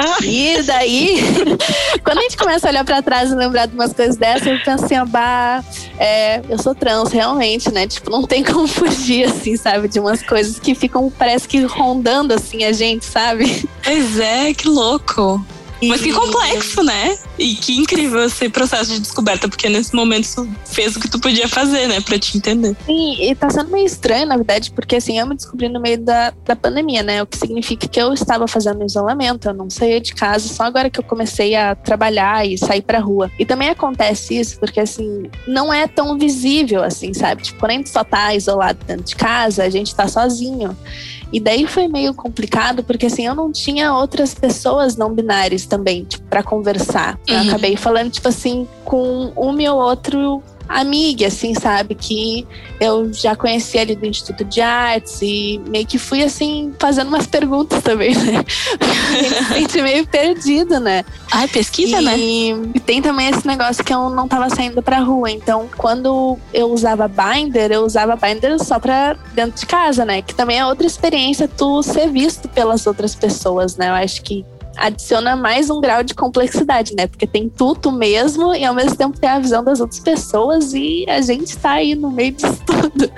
Ah. 0.00 0.18
E 0.22 0.62
daí, 0.62 1.18
quando 2.04 2.18
a 2.18 2.22
gente 2.22 2.36
começa 2.36 2.68
a 2.68 2.70
olhar 2.70 2.84
para 2.84 3.02
trás 3.02 3.32
e 3.32 3.34
lembrar 3.34 3.66
de 3.66 3.74
umas 3.74 3.92
coisas 3.92 4.16
dessas, 4.16 4.46
eu 4.46 4.56
penso 4.64 4.84
assim, 4.84 4.94
bah, 5.08 5.64
é, 5.98 6.40
eu 6.48 6.56
sou 6.56 6.72
trans, 6.72 7.10
realmente, 7.10 7.72
né? 7.72 7.84
Tipo, 7.88 8.08
não 8.08 8.22
tem 8.22 8.42
como 8.44 8.68
fugir, 8.68 9.24
assim, 9.24 9.56
sabe? 9.56 9.88
De 9.88 9.98
umas 9.98 10.22
coisas 10.22 10.60
que 10.60 10.72
ficam, 10.72 11.10
parece 11.10 11.48
que 11.48 11.64
rondando, 11.64 12.32
assim, 12.32 12.62
a 12.62 12.70
gente, 12.70 13.04
sabe? 13.04 13.68
Pois 13.82 14.20
é, 14.20 14.54
que 14.54 14.68
louco. 14.68 15.44
Mas 15.82 16.00
que 16.00 16.12
complexo, 16.12 16.82
né? 16.82 17.16
E 17.38 17.54
que 17.54 17.76
incrível 17.76 18.24
esse 18.24 18.48
processo 18.48 18.92
de 18.92 19.00
descoberta, 19.00 19.48
porque 19.48 19.68
nesse 19.68 19.94
momento 19.94 20.28
tu 20.34 20.48
fez 20.64 20.96
o 20.96 21.00
que 21.00 21.08
tu 21.08 21.20
podia 21.20 21.48
fazer, 21.48 21.86
né, 21.86 22.00
pra 22.00 22.18
te 22.18 22.36
entender. 22.36 22.76
Sim, 22.86 23.16
e 23.20 23.34
tá 23.34 23.48
sendo 23.50 23.70
meio 23.70 23.86
estranho, 23.86 24.26
na 24.26 24.36
verdade, 24.36 24.70
porque 24.72 24.96
assim, 24.96 25.18
eu 25.18 25.26
me 25.26 25.36
descobri 25.36 25.68
no 25.68 25.80
meio 25.80 25.98
da, 25.98 26.32
da 26.44 26.56
pandemia, 26.56 27.02
né? 27.02 27.22
O 27.22 27.26
que 27.26 27.36
significa 27.36 27.86
que 27.86 28.00
eu 28.00 28.12
estava 28.12 28.48
fazendo 28.48 28.84
isolamento, 28.84 29.48
eu 29.48 29.54
não 29.54 29.70
saía 29.70 30.00
de 30.00 30.14
casa, 30.14 30.48
só 30.48 30.64
agora 30.64 30.90
que 30.90 30.98
eu 30.98 31.04
comecei 31.04 31.54
a 31.54 31.74
trabalhar 31.74 32.46
e 32.46 32.58
sair 32.58 32.82
pra 32.82 32.98
rua. 32.98 33.30
E 33.38 33.46
também 33.46 33.68
acontece 33.68 34.38
isso 34.38 34.58
porque, 34.58 34.80
assim, 34.80 35.30
não 35.46 35.72
é 35.72 35.86
tão 35.86 36.18
visível, 36.18 36.82
assim, 36.82 37.14
sabe? 37.14 37.42
Tipo, 37.42 37.60
quando 37.60 37.70
a 37.70 37.74
gente 37.74 37.90
só 37.90 38.02
tá 38.02 38.34
isolado 38.34 38.78
dentro 38.86 39.04
de 39.04 39.16
casa, 39.16 39.62
a 39.62 39.70
gente 39.70 39.94
tá 39.94 40.08
sozinho. 40.08 40.76
E 41.32 41.40
daí 41.40 41.66
foi 41.66 41.88
meio 41.88 42.14
complicado, 42.14 42.82
porque 42.82 43.06
assim, 43.06 43.26
eu 43.26 43.34
não 43.34 43.52
tinha 43.52 43.94
outras 43.94 44.34
pessoas 44.34 44.96
não 44.96 45.12
binárias 45.12 45.66
também, 45.66 46.04
tipo, 46.04 46.24
pra 46.28 46.42
conversar. 46.42 47.18
Uhum. 47.28 47.34
Eu 47.34 47.40
acabei 47.48 47.76
falando, 47.76 48.10
tipo 48.10 48.28
assim, 48.28 48.66
com 48.84 49.32
um 49.36 49.70
ou 49.70 49.78
outro 49.78 50.42
amiga, 50.68 51.26
assim, 51.26 51.54
sabe? 51.54 51.94
Que 51.94 52.46
eu 52.80 53.12
já 53.12 53.34
conhecia 53.34 53.80
ali 53.80 53.96
do 53.96 54.06
Instituto 54.06 54.44
de 54.44 54.60
Artes 54.60 55.20
e 55.22 55.60
meio 55.68 55.86
que 55.86 55.98
fui, 55.98 56.22
assim, 56.22 56.72
fazendo 56.78 57.08
umas 57.08 57.26
perguntas 57.26 57.82
também, 57.82 58.14
né? 58.14 58.44
me 59.50 59.60
senti 59.60 59.82
meio 59.82 60.06
perdido, 60.06 60.78
né? 60.78 61.04
Ai, 61.32 61.48
pesquisa, 61.48 62.00
e, 62.00 62.04
né? 62.04 62.18
E 62.74 62.80
tem 62.80 63.00
também 63.00 63.28
esse 63.28 63.46
negócio 63.46 63.82
que 63.82 63.92
eu 63.92 64.10
não 64.10 64.28
tava 64.28 64.50
saindo 64.50 64.82
pra 64.82 65.00
rua. 65.00 65.30
Então, 65.30 65.68
quando 65.76 66.38
eu 66.52 66.70
usava 66.70 67.08
binder, 67.08 67.72
eu 67.72 67.84
usava 67.84 68.16
binder 68.16 68.62
só 68.62 68.78
pra 68.78 69.14
dentro 69.34 69.58
de 69.58 69.66
casa, 69.66 70.04
né? 70.04 70.22
Que 70.22 70.34
também 70.34 70.58
é 70.58 70.66
outra 70.66 70.86
experiência 70.86 71.48
tu 71.48 71.82
ser 71.82 72.08
visto 72.08 72.48
pelas 72.48 72.86
outras 72.86 73.14
pessoas, 73.14 73.76
né? 73.76 73.88
Eu 73.88 73.94
acho 73.94 74.22
que 74.22 74.44
adiciona 74.76 75.36
mais 75.36 75.70
um 75.70 75.80
grau 75.80 76.02
de 76.02 76.14
complexidade, 76.14 76.94
né? 76.94 77.06
Porque 77.06 77.26
tem 77.26 77.48
tudo 77.48 77.90
mesmo 77.90 78.54
e 78.54 78.64
ao 78.64 78.74
mesmo 78.74 78.96
tempo 78.96 79.18
tem 79.18 79.28
a 79.28 79.38
visão 79.38 79.62
das 79.62 79.80
outras 79.80 80.00
pessoas 80.00 80.72
e 80.72 81.04
a 81.08 81.20
gente 81.20 81.56
tá 81.56 81.72
aí 81.72 81.94
no 81.94 82.10
meio 82.10 82.32
disso 82.32 82.60
tudo. 82.66 83.10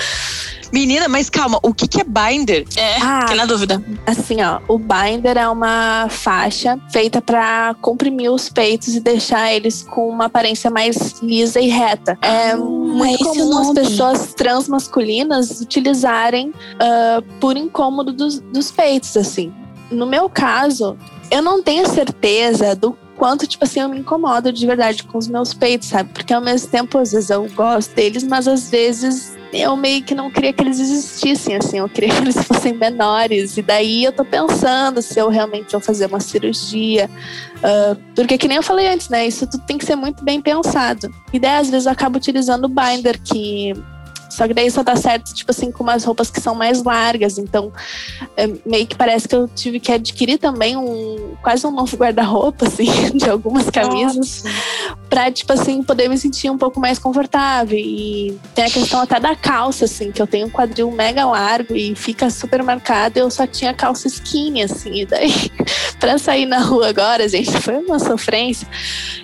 Menina, 0.72 1.08
mas 1.08 1.28
calma, 1.28 1.58
o 1.62 1.74
que, 1.74 1.88
que 1.88 2.00
é 2.00 2.04
binder? 2.04 2.64
É, 2.76 2.96
ah, 3.02 3.22
fiquei 3.22 3.36
na 3.36 3.44
dúvida. 3.44 3.82
Assim, 4.06 4.40
ó, 4.40 4.60
o 4.68 4.78
binder 4.78 5.36
é 5.36 5.48
uma 5.48 6.06
faixa 6.08 6.78
feita 6.92 7.20
para 7.20 7.74
comprimir 7.80 8.30
os 8.30 8.48
peitos 8.48 8.94
e 8.94 9.00
deixar 9.00 9.52
eles 9.52 9.82
com 9.82 10.08
uma 10.08 10.26
aparência 10.26 10.70
mais 10.70 11.20
lisa 11.20 11.60
e 11.60 11.68
reta. 11.68 12.16
É 12.22 12.52
ah, 12.52 12.56
muito 12.56 13.28
é 13.28 13.34
comum 13.34 13.58
as 13.58 13.72
pessoas 13.72 14.34
transmasculinas 14.34 15.60
utilizarem 15.60 16.50
uh, 16.50 17.22
por 17.40 17.56
incômodo 17.56 18.12
dos, 18.12 18.38
dos 18.38 18.70
peitos, 18.70 19.16
assim. 19.16 19.52
No 19.90 20.06
meu 20.06 20.28
caso, 20.28 20.96
eu 21.30 21.42
não 21.42 21.62
tenho 21.62 21.88
certeza 21.88 22.74
do 22.74 22.96
quanto, 23.16 23.46
tipo 23.46 23.64
assim, 23.64 23.80
eu 23.80 23.88
me 23.88 23.98
incomodo 23.98 24.50
de 24.50 24.66
verdade 24.66 25.04
com 25.04 25.18
os 25.18 25.28
meus 25.28 25.52
peitos, 25.52 25.88
sabe? 25.88 26.10
Porque 26.12 26.32
ao 26.32 26.40
mesmo 26.40 26.70
tempo, 26.70 26.96
às 26.98 27.12
vezes 27.12 27.28
eu 27.28 27.46
gosto 27.50 27.94
deles, 27.94 28.22
mas 28.22 28.48
às 28.48 28.70
vezes 28.70 29.36
eu 29.52 29.76
meio 29.76 30.02
que 30.02 30.14
não 30.14 30.30
queria 30.30 30.52
que 30.52 30.62
eles 30.62 30.80
existissem, 30.80 31.56
assim, 31.56 31.78
eu 31.78 31.88
queria 31.88 32.08
que 32.14 32.22
eles 32.22 32.42
fossem 32.44 32.72
menores. 32.72 33.56
E 33.56 33.62
daí 33.62 34.04
eu 34.04 34.12
tô 34.12 34.24
pensando 34.24 35.02
se 35.02 35.18
eu 35.18 35.28
realmente 35.28 35.72
vou 35.72 35.80
fazer 35.80 36.06
uma 36.06 36.20
cirurgia. 36.20 37.10
Uh, 37.58 37.94
porque, 38.14 38.38
que 38.38 38.48
nem 38.48 38.56
eu 38.56 38.62
falei 38.62 38.88
antes, 38.88 39.08
né? 39.10 39.26
Isso 39.26 39.46
tudo 39.46 39.64
tem 39.66 39.76
que 39.76 39.84
ser 39.84 39.96
muito 39.96 40.24
bem 40.24 40.40
pensado. 40.40 41.12
E 41.32 41.38
daí, 41.38 41.60
às 41.60 41.68
vezes, 41.68 41.86
eu 41.86 41.92
acabo 41.92 42.16
utilizando 42.16 42.64
o 42.64 42.68
binder, 42.68 43.20
que 43.22 43.74
só 44.30 44.46
que 44.46 44.54
daí 44.54 44.70
só 44.70 44.82
dá 44.82 44.96
certo, 44.96 45.34
tipo 45.34 45.50
assim, 45.50 45.70
com 45.70 45.82
umas 45.82 46.04
roupas 46.04 46.30
que 46.30 46.40
são 46.40 46.54
mais 46.54 46.82
largas. 46.82 47.36
Então, 47.36 47.72
é, 48.36 48.46
meio 48.64 48.86
que 48.86 48.94
parece 48.96 49.28
que 49.28 49.34
eu 49.34 49.48
tive 49.48 49.80
que 49.80 49.92
adquirir 49.92 50.38
também 50.38 50.76
um 50.76 51.34
quase 51.42 51.66
um 51.66 51.70
novo 51.70 51.96
guarda-roupa, 51.96 52.66
assim, 52.68 52.86
de 53.14 53.28
algumas 53.28 53.68
camisas. 53.68 54.44
Pra, 55.08 55.30
tipo 55.30 55.52
assim, 55.52 55.82
poder 55.82 56.08
me 56.08 56.16
sentir 56.16 56.48
um 56.50 56.56
pouco 56.56 56.78
mais 56.78 56.98
confortável. 56.98 57.78
E 57.78 58.38
tem 58.54 58.64
a 58.64 58.70
questão 58.70 59.00
até 59.00 59.18
da 59.18 59.34
calça, 59.34 59.84
assim, 59.84 60.12
que 60.12 60.22
eu 60.22 60.26
tenho 60.26 60.46
um 60.46 60.50
quadril 60.50 60.90
mega 60.90 61.24
largo 61.24 61.74
e 61.74 61.94
fica 61.94 62.30
super 62.30 62.62
marcado. 62.62 63.18
Eu 63.18 63.30
só 63.30 63.46
tinha 63.46 63.74
calça 63.74 64.06
skinny, 64.06 64.62
assim. 64.62 65.00
E 65.00 65.06
daí, 65.06 65.50
pra 66.00 66.18
sair 66.18 66.46
na 66.46 66.58
rua 66.60 66.88
agora, 66.88 67.28
gente, 67.28 67.52
foi 67.60 67.76
uma 67.76 67.98
sofrência. 67.98 68.66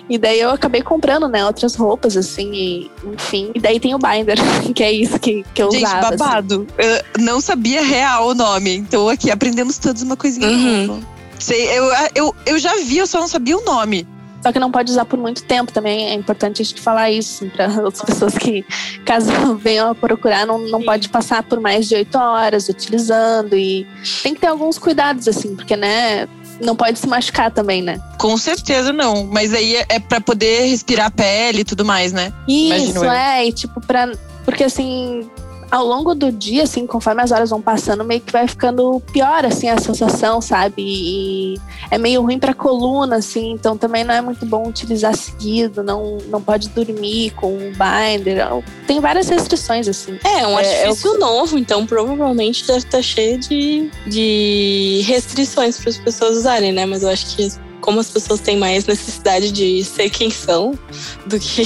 E 0.07 0.17
daí 0.17 0.39
eu 0.39 0.51
acabei 0.51 0.81
comprando, 0.81 1.27
né, 1.27 1.43
outras 1.43 1.75
roupas, 1.75 2.15
assim, 2.15 2.53
e, 2.53 2.91
enfim. 3.13 3.51
E 3.53 3.59
daí 3.59 3.79
tem 3.79 3.95
o 3.95 3.99
binder, 3.99 4.37
que 4.73 4.83
é 4.83 4.91
isso 4.91 5.19
que, 5.19 5.43
que 5.53 5.61
eu 5.61 5.71
Gente, 5.71 5.83
usava. 5.83 6.09
Gente, 6.09 6.17
babado. 6.17 6.67
Assim. 6.77 6.87
Eu 7.17 7.23
não 7.23 7.41
sabia 7.41 7.83
real 7.83 8.29
o 8.29 8.35
nome. 8.35 8.75
Então 8.75 9.09
aqui 9.09 9.31
aprendemos 9.31 9.77
todos 9.77 10.03
uma 10.03 10.15
coisinha 10.15 10.47
uhum. 10.47 10.87
nova. 10.87 11.17
Sei, 11.39 11.67
eu, 11.77 11.85
eu, 12.15 12.35
eu 12.45 12.59
já 12.59 12.75
vi, 12.77 12.97
eu 12.97 13.07
só 13.07 13.19
não 13.19 13.27
sabia 13.27 13.57
o 13.57 13.63
nome. 13.63 14.07
Só 14.41 14.51
que 14.51 14.59
não 14.59 14.71
pode 14.71 14.91
usar 14.91 15.05
por 15.05 15.19
muito 15.19 15.43
tempo 15.43 15.71
também. 15.71 16.09
É 16.09 16.13
importante 16.13 16.61
a 16.61 16.65
gente 16.65 16.81
falar 16.81 17.11
isso 17.11 17.45
para 17.47 17.67
outras 17.83 18.01
pessoas 18.03 18.37
que, 18.37 18.65
caso 19.05 19.29
venham 19.57 19.89
a 19.89 19.95
procurar, 19.95 20.45
não, 20.45 20.59
não 20.59 20.81
pode 20.81 21.09
passar 21.09 21.43
por 21.43 21.59
mais 21.59 21.87
de 21.87 21.95
oito 21.95 22.17
horas 22.17 22.69
utilizando. 22.69 23.55
E 23.55 23.87
tem 24.23 24.33
que 24.33 24.39
ter 24.39 24.47
alguns 24.47 24.77
cuidados, 24.77 25.27
assim, 25.27 25.55
porque, 25.55 25.75
né, 25.75 26.27
não 26.59 26.75
pode 26.75 26.99
se 26.99 27.07
machucar 27.07 27.51
também, 27.51 27.81
né? 27.81 27.99
Com 28.17 28.37
certeza 28.37 28.91
não. 28.91 29.25
Mas 29.25 29.53
aí 29.53 29.75
é, 29.75 29.85
é 29.89 29.99
para 29.99 30.19
poder 30.21 30.67
respirar 30.67 31.07
a 31.07 31.11
pele 31.11 31.61
e 31.61 31.65
tudo 31.65 31.85
mais, 31.85 32.11
né? 32.11 32.33
Isso, 32.47 33.03
é. 33.05 33.47
E 33.47 33.51
tipo, 33.51 33.79
pra, 33.81 34.11
porque 34.45 34.63
assim, 34.63 35.29
ao 35.69 35.85
longo 35.85 36.15
do 36.15 36.31
dia, 36.31 36.63
assim, 36.63 36.87
conforme 36.87 37.21
as 37.21 37.31
horas 37.31 37.49
vão 37.49 37.61
passando, 37.61 38.03
meio 38.03 38.21
que 38.21 38.31
vai 38.31 38.47
ficando 38.47 39.01
pior, 39.11 39.45
assim, 39.45 39.69
a 39.69 39.77
sensação, 39.79 40.41
sabe? 40.41 40.75
E 40.79 41.55
é 41.91 41.97
meio 41.97 42.21
ruim 42.21 42.39
pra 42.39 42.53
coluna, 42.53 43.17
assim, 43.17 43.51
então 43.51 43.77
também 43.77 44.03
não 44.03 44.13
é 44.13 44.21
muito 44.21 44.45
bom 44.45 44.67
utilizar 44.67 45.15
seguido, 45.15 45.83
não, 45.83 46.17
não 46.27 46.41
pode 46.41 46.69
dormir 46.69 47.31
com 47.31 47.53
o 47.53 47.71
binder. 47.71 48.47
Tem 48.85 48.99
várias 48.99 49.29
restrições, 49.29 49.87
assim. 49.87 50.17
É, 50.23 50.47
um 50.47 50.57
artifício 50.57 51.15
é, 51.15 51.17
novo, 51.17 51.57
então 51.57 51.85
provavelmente 51.85 52.65
deve 52.65 52.79
estar 52.79 53.01
cheio 53.01 53.39
de, 53.39 53.89
de 54.07 55.03
restrições 55.05 55.77
para 55.77 55.89
as 55.89 55.97
pessoas 55.97 56.37
usarem, 56.37 56.71
né? 56.71 56.85
Mas 56.85 57.03
eu 57.03 57.09
acho 57.09 57.35
que 57.35 57.47
como 57.81 57.99
as 57.99 58.09
pessoas 58.09 58.39
têm 58.39 58.57
mais 58.57 58.85
necessidade 58.85 59.51
de 59.51 59.83
ser 59.83 60.09
quem 60.09 60.29
são 60.29 60.77
do 61.25 61.39
que 61.39 61.63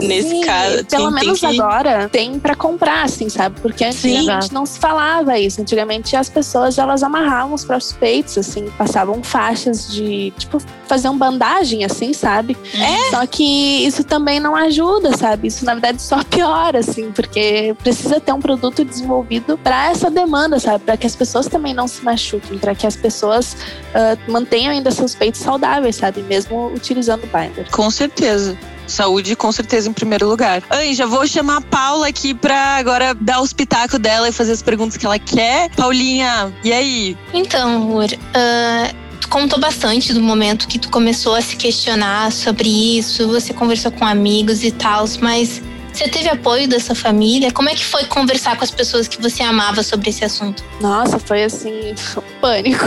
Nesse 0.00 0.28
Sim, 0.28 0.40
caso. 0.42 0.84
Pelo 0.86 1.10
menos 1.10 1.40
que... 1.40 1.46
agora 1.46 2.08
tem 2.08 2.38
para 2.38 2.54
comprar, 2.54 3.04
assim, 3.04 3.28
sabe? 3.28 3.60
Porque 3.60 3.84
antigamente 3.84 4.48
Sim. 4.48 4.54
não 4.54 4.66
se 4.66 4.78
falava 4.78 5.38
isso. 5.38 5.60
Antigamente 5.60 6.16
as 6.16 6.28
pessoas 6.28 6.78
elas 6.78 7.02
amarravam 7.02 7.54
os 7.54 7.64
próprios 7.64 7.92
peitos, 7.92 8.36
assim, 8.36 8.68
passavam 8.76 9.22
faixas 9.22 9.92
de, 9.92 10.32
tipo, 10.36 10.60
fazer 10.86 11.08
uma 11.08 11.18
bandagem, 11.18 11.84
assim, 11.84 12.12
sabe? 12.12 12.56
É. 12.74 13.10
Só 13.10 13.26
que 13.26 13.86
isso 13.86 14.02
também 14.02 14.40
não 14.40 14.56
ajuda, 14.56 15.16
sabe? 15.16 15.48
Isso 15.48 15.64
na 15.64 15.74
verdade 15.74 16.02
só 16.02 16.22
piora, 16.24 16.80
assim, 16.80 17.12
porque 17.12 17.74
precisa 17.82 18.20
ter 18.20 18.32
um 18.32 18.40
produto 18.40 18.84
desenvolvido 18.84 19.56
para 19.58 19.90
essa 19.90 20.10
demanda, 20.10 20.58
sabe? 20.58 20.84
Para 20.84 20.96
que 20.96 21.06
as 21.06 21.14
pessoas 21.14 21.46
também 21.46 21.72
não 21.72 21.86
se 21.86 22.04
machuquem, 22.04 22.58
para 22.58 22.74
que 22.74 22.86
as 22.86 22.96
pessoas 22.96 23.54
uh, 23.54 24.30
mantenham 24.30 24.72
ainda 24.72 24.90
seus 24.90 25.14
peitos 25.14 25.40
saudáveis, 25.40 25.96
sabe? 25.96 26.22
Mesmo 26.22 26.72
utilizando 26.74 27.22
binder. 27.26 27.70
Com 27.70 27.90
certeza. 27.90 28.58
Saúde, 28.86 29.34
com 29.36 29.50
certeza, 29.50 29.88
em 29.88 29.92
primeiro 29.92 30.28
lugar. 30.28 30.62
Anja, 30.70 31.06
vou 31.06 31.26
chamar 31.26 31.58
a 31.58 31.60
Paula 31.60 32.08
aqui 32.08 32.34
pra 32.34 32.76
agora 32.76 33.14
dar 33.14 33.40
o 33.40 33.44
espetáculo 33.44 33.98
dela 33.98 34.28
e 34.28 34.32
fazer 34.32 34.52
as 34.52 34.62
perguntas 34.62 34.96
que 34.96 35.06
ela 35.06 35.18
quer. 35.18 35.70
Paulinha, 35.70 36.52
e 36.62 36.72
aí? 36.72 37.16
Então, 37.32 37.76
amor, 37.76 38.06
uh, 38.06 38.94
tu 39.20 39.28
contou 39.28 39.58
bastante 39.58 40.12
do 40.12 40.20
momento 40.20 40.68
que 40.68 40.78
tu 40.78 40.90
começou 40.90 41.34
a 41.34 41.40
se 41.40 41.56
questionar 41.56 42.30
sobre 42.30 42.68
isso, 42.98 43.26
você 43.28 43.54
conversou 43.54 43.90
com 43.90 44.04
amigos 44.04 44.62
e 44.62 44.70
tal, 44.70 45.04
mas 45.20 45.62
você 45.94 46.08
teve 46.08 46.28
apoio 46.28 46.68
dessa 46.68 46.94
família? 46.94 47.52
Como 47.52 47.68
é 47.68 47.74
que 47.74 47.84
foi 47.84 48.04
conversar 48.04 48.56
com 48.56 48.64
as 48.64 48.70
pessoas 48.70 49.06
que 49.06 49.22
você 49.22 49.42
amava 49.42 49.82
sobre 49.82 50.10
esse 50.10 50.24
assunto? 50.24 50.64
Nossa, 50.80 51.18
foi 51.18 51.44
assim, 51.44 51.94
pânico. 52.40 52.84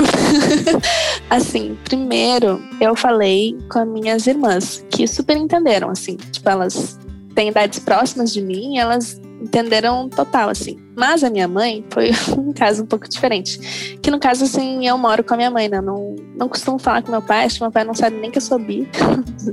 assim, 1.30 1.78
primeiro 1.86 2.62
eu 2.82 2.96
falei 2.96 3.58
com 3.72 3.80
as 3.80 3.88
minhas 3.88 4.28
irmãs, 4.28 4.86
que 4.90 5.08
super 5.08 5.38
entenderam, 5.38 5.90
assim, 5.90 6.18
tipo, 6.32 6.50
elas 6.50 7.00
têm 7.34 7.50
idades 7.50 7.80
próximas 7.80 8.34
de 8.34 8.42
mim, 8.42 8.78
elas 8.78 9.22
entenderam 9.42 10.10
total, 10.10 10.50
assim. 10.50 10.78
Mas 10.96 11.24
a 11.24 11.30
minha 11.30 11.48
mãe 11.48 11.86
foi 11.90 12.12
um 12.38 12.52
caso 12.52 12.84
um 12.84 12.86
pouco 12.86 13.08
diferente. 13.08 13.98
Que 14.02 14.12
no 14.12 14.20
caso, 14.20 14.44
assim, 14.44 14.88
eu 14.88 14.98
moro 14.98 15.24
com 15.24 15.34
a 15.34 15.38
minha 15.38 15.52
mãe, 15.52 15.70
né? 15.70 15.80
Não, 15.80 16.16
não 16.36 16.50
costumo 16.50 16.80
falar 16.80 17.04
com 17.04 17.12
meu 17.12 17.22
pai, 17.22 17.46
acho 17.46 17.56
que 17.56 17.62
meu 17.62 17.72
pai 17.72 17.84
não 17.84 17.94
sabe 17.94 18.18
nem 18.18 18.32
que 18.32 18.38
eu 18.38 18.42
sou 18.42 18.60
bi. 18.60 18.90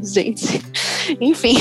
Gente, 0.03 0.63
enfim. 1.21 1.55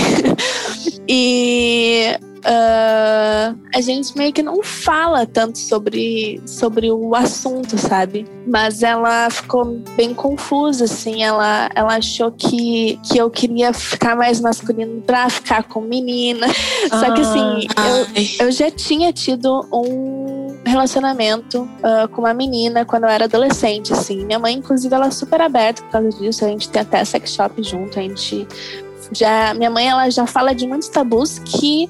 E 1.07 2.17
uh, 2.43 3.57
a 3.73 3.81
gente 3.81 4.15
meio 4.17 4.31
que 4.31 4.43
não 4.43 4.62
fala 4.62 5.25
tanto 5.25 5.57
sobre, 5.57 6.41
sobre 6.45 6.91
o 6.91 7.15
assunto, 7.15 7.77
sabe? 7.77 8.25
Mas 8.45 8.83
ela 8.83 9.29
ficou 9.29 9.65
bem 9.95 10.13
confusa, 10.13 10.85
assim. 10.85 11.23
Ela, 11.23 11.69
ela 11.73 11.95
achou 11.95 12.31
que, 12.31 13.00
que 13.03 13.17
eu 13.17 13.29
queria 13.29 13.73
ficar 13.73 14.15
mais 14.15 14.39
masculino 14.39 15.01
pra 15.01 15.29
ficar 15.29 15.63
com 15.63 15.81
menina. 15.81 16.47
Só 16.89 17.13
que, 17.13 17.21
assim, 17.21 17.67
eu, 18.39 18.47
eu 18.47 18.51
já 18.51 18.69
tinha 18.69 19.12
tido 19.13 19.65
um 19.71 20.53
relacionamento 20.65 21.62
uh, 21.62 22.07
com 22.09 22.21
uma 22.21 22.33
menina 22.33 22.85
quando 22.85 23.03
eu 23.03 23.09
era 23.09 23.25
adolescente, 23.25 23.93
assim. 23.93 24.25
Minha 24.25 24.39
mãe, 24.39 24.55
inclusive, 24.55 24.93
ela 24.93 25.07
é 25.07 25.12
super 25.12 25.41
aberta 25.41 25.81
por 25.83 25.91
causa 25.91 26.09
disso. 26.09 26.45
A 26.45 26.50
gente 26.50 26.69
tem 26.69 26.81
até 26.81 27.03
sex 27.05 27.33
shop 27.33 27.62
junto, 27.63 28.00
a 28.00 28.01
gente 28.01 28.47
já 29.12 29.53
minha 29.53 29.69
mãe 29.69 29.88
ela 29.88 30.10
já 30.10 30.25
fala 30.25 30.53
de 30.53 30.67
muitos 30.67 30.89
tabus 30.89 31.39
que 31.39 31.89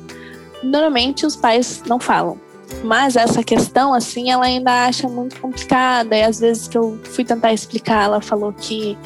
normalmente 0.64 1.26
os 1.26 1.36
pais 1.36 1.84
não 1.88 2.00
falam. 2.00 2.40
Mas 2.84 3.16
essa 3.16 3.44
questão, 3.44 3.94
assim, 3.94 4.32
ela 4.32 4.46
ainda 4.46 4.86
acha 4.86 5.08
muito 5.08 5.40
complicada. 5.40 6.16
E 6.16 6.24
às 6.24 6.40
vezes 6.40 6.68
que 6.68 6.78
eu 6.78 7.00
fui 7.04 7.24
tentar 7.24 7.54
explicar, 7.54 8.06
ela 8.06 8.22
falou 8.22 8.52
que 8.52 8.98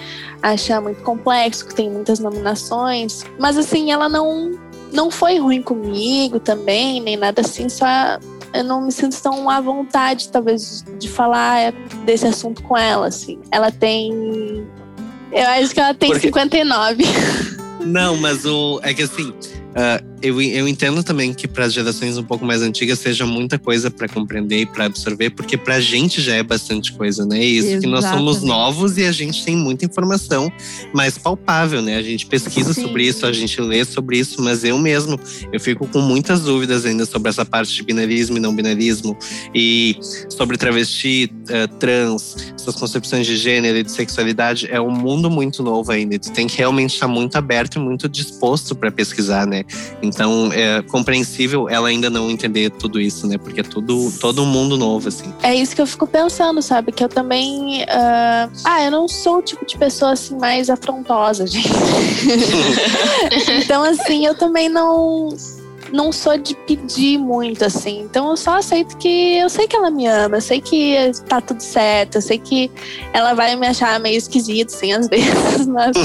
acha 0.42 0.80
muito 0.80 1.02
complexo, 1.04 1.66
que 1.66 1.76
tem 1.76 1.90
muitas 1.90 2.20
nominações. 2.20 3.26
Mas, 3.38 3.58
assim, 3.58 3.92
ela 3.92 4.08
não, 4.08 4.58
não 4.92 5.12
foi 5.12 5.38
ruim 5.38 5.62
comigo 5.62 6.40
também, 6.40 7.02
nem 7.02 7.18
nada 7.18 7.42
assim. 7.42 7.68
Só 7.68 7.86
eu 8.54 8.64
não 8.64 8.82
me 8.82 8.92
sinto 8.92 9.22
tão 9.22 9.50
à 9.50 9.60
vontade, 9.60 10.30
talvez, 10.30 10.84
de 10.98 11.10
falar 11.10 11.74
desse 12.06 12.28
assunto 12.28 12.64
com 12.64 12.78
ela, 12.78 13.08
assim. 13.08 13.40
Ela 13.52 13.72
tem. 13.72 14.66
Eu 15.32 15.48
acho 15.50 15.74
que 15.74 15.80
ela 15.80 15.94
tem 15.94 16.12
Porque... 16.12 16.28
59. 16.28 17.04
Não, 17.88 18.16
mas 18.16 18.46
o. 18.46 18.80
É 18.84 18.94
que 18.94 19.04
assim. 19.04 19.30
Uh, 19.30 20.17
eu, 20.22 20.42
eu 20.42 20.68
entendo 20.68 21.04
também 21.04 21.34
que 21.34 21.48
para 21.48 21.66
as 21.66 21.74
gerações 21.74 22.18
um 22.18 22.24
pouco 22.24 22.46
mais 22.46 22.62
antigas 22.62 23.00
seja 23.00 23.26
muita 23.26 23.60
coisa 23.60 23.92
para 23.92 24.08
compreender 24.08 24.62
e 24.62 24.66
para 24.66 24.86
absorver, 24.86 25.30
porque 25.30 25.58
para 25.58 25.76
a 25.76 25.80
gente 25.80 26.22
já 26.22 26.36
é 26.36 26.44
bastante 26.44 26.92
coisa, 26.94 27.26
né? 27.26 27.44
Isso 27.44 27.68
Exatamente. 27.68 27.82
que 27.82 27.88
nós 27.88 28.06
somos 28.06 28.42
novos 28.42 28.98
e 28.98 29.06
a 29.06 29.12
gente 29.12 29.44
tem 29.46 29.56
muita 29.56 29.86
informação 29.86 30.52
mais 30.94 31.18
palpável, 31.18 31.82
né? 31.82 31.98
A 31.98 32.02
gente 32.02 32.26
pesquisa 32.26 32.74
Sim. 32.74 32.84
sobre 32.84 33.06
isso, 33.06 33.26
a 33.26 33.32
gente 33.32 33.60
lê 33.62 33.86
sobre 33.86 34.18
isso, 34.18 34.42
mas 34.42 34.64
eu 34.64 34.78
mesmo, 34.78 35.20
eu 35.52 35.60
fico 35.60 35.88
com 35.88 36.02
muitas 36.02 36.42
dúvidas 36.42 36.86
ainda 36.86 37.06
sobre 37.06 37.30
essa 37.30 37.46
parte 37.46 37.74
de 37.74 37.84
binarismo 37.84 38.38
e 38.38 38.40
não 38.40 38.56
binarismo 38.56 39.18
e 39.54 39.98
sobre 40.30 40.58
travesti, 40.58 41.32
uh, 41.44 41.68
trans, 41.78 42.36
essas 42.56 42.76
concepções 42.76 43.28
de 43.28 43.38
gênero 43.38 43.78
e 43.78 43.84
de 43.84 43.92
sexualidade. 43.92 44.68
É 44.70 44.82
um 44.82 44.92
mundo 44.92 45.30
muito 45.30 45.62
novo 45.62 45.92
ainda. 45.92 46.18
Tu 46.18 46.32
tem 46.32 46.48
que 46.48 46.58
realmente 46.58 46.94
estar 46.94 47.08
muito 47.08 47.36
aberto 47.36 47.76
e 47.76 47.80
muito 47.80 48.10
disposto 48.10 48.76
para 48.76 48.92
pesquisar, 48.92 49.46
né? 49.46 49.64
Então, 50.08 50.52
é 50.54 50.82
compreensível 50.82 51.70
ela 51.70 51.88
ainda 51.90 52.10
não 52.10 52.30
entender 52.30 52.70
tudo 52.72 53.00
isso, 53.00 53.28
né? 53.28 53.38
Porque 53.38 53.62
é 53.62 53.64
tudo, 53.64 54.12
todo 54.20 54.42
um 54.42 54.46
mundo 54.46 54.78
novo, 54.78 55.08
assim. 55.08 55.34
É 55.44 55.54
isso 55.54 55.76
que 55.76 55.82
eu 55.82 55.88
fico 55.88 56.08
pensando, 56.08 56.62
sabe? 56.62 56.92
Que 56.92 57.04
eu 57.04 57.10
também. 57.10 57.84
Uh... 57.84 58.52
Ah, 58.64 58.84
eu 58.84 58.92
não 58.92 59.08
sou 59.08 59.38
o 59.38 59.42
tipo 59.42 59.66
de 59.66 59.78
pessoa 59.78 60.12
assim 60.12 60.38
mais 60.38 60.70
afrontosa, 60.70 61.46
gente. 61.46 61.70
então, 63.64 63.84
assim, 63.84 64.26
eu 64.26 64.36
também 64.36 64.70
não 64.70 65.30
não 65.92 66.12
sou 66.12 66.38
de 66.38 66.56
pedir 66.56 67.18
muito, 67.18 67.66
assim. 67.66 68.02
Então 68.02 68.30
eu 68.30 68.38
só 68.38 68.58
aceito 68.58 68.98
que 68.98 69.38
eu 69.38 69.50
sei 69.50 69.68
que 69.68 69.76
ela 69.76 69.90
me 69.90 70.06
ama, 70.08 70.38
eu 70.38 70.42
sei 70.42 70.62
que 70.62 71.12
tá 71.28 71.42
tudo 71.42 71.62
certo, 71.62 72.16
eu 72.16 72.22
sei 72.22 72.38
que 72.38 72.72
ela 73.14 73.34
vai 73.34 73.56
me 73.56 73.68
achar 73.68 74.00
meio 74.00 74.18
esquisito, 74.18 74.74
assim, 74.74 74.94
às 74.94 75.08
vezes, 75.10 75.68
mas 75.68 75.96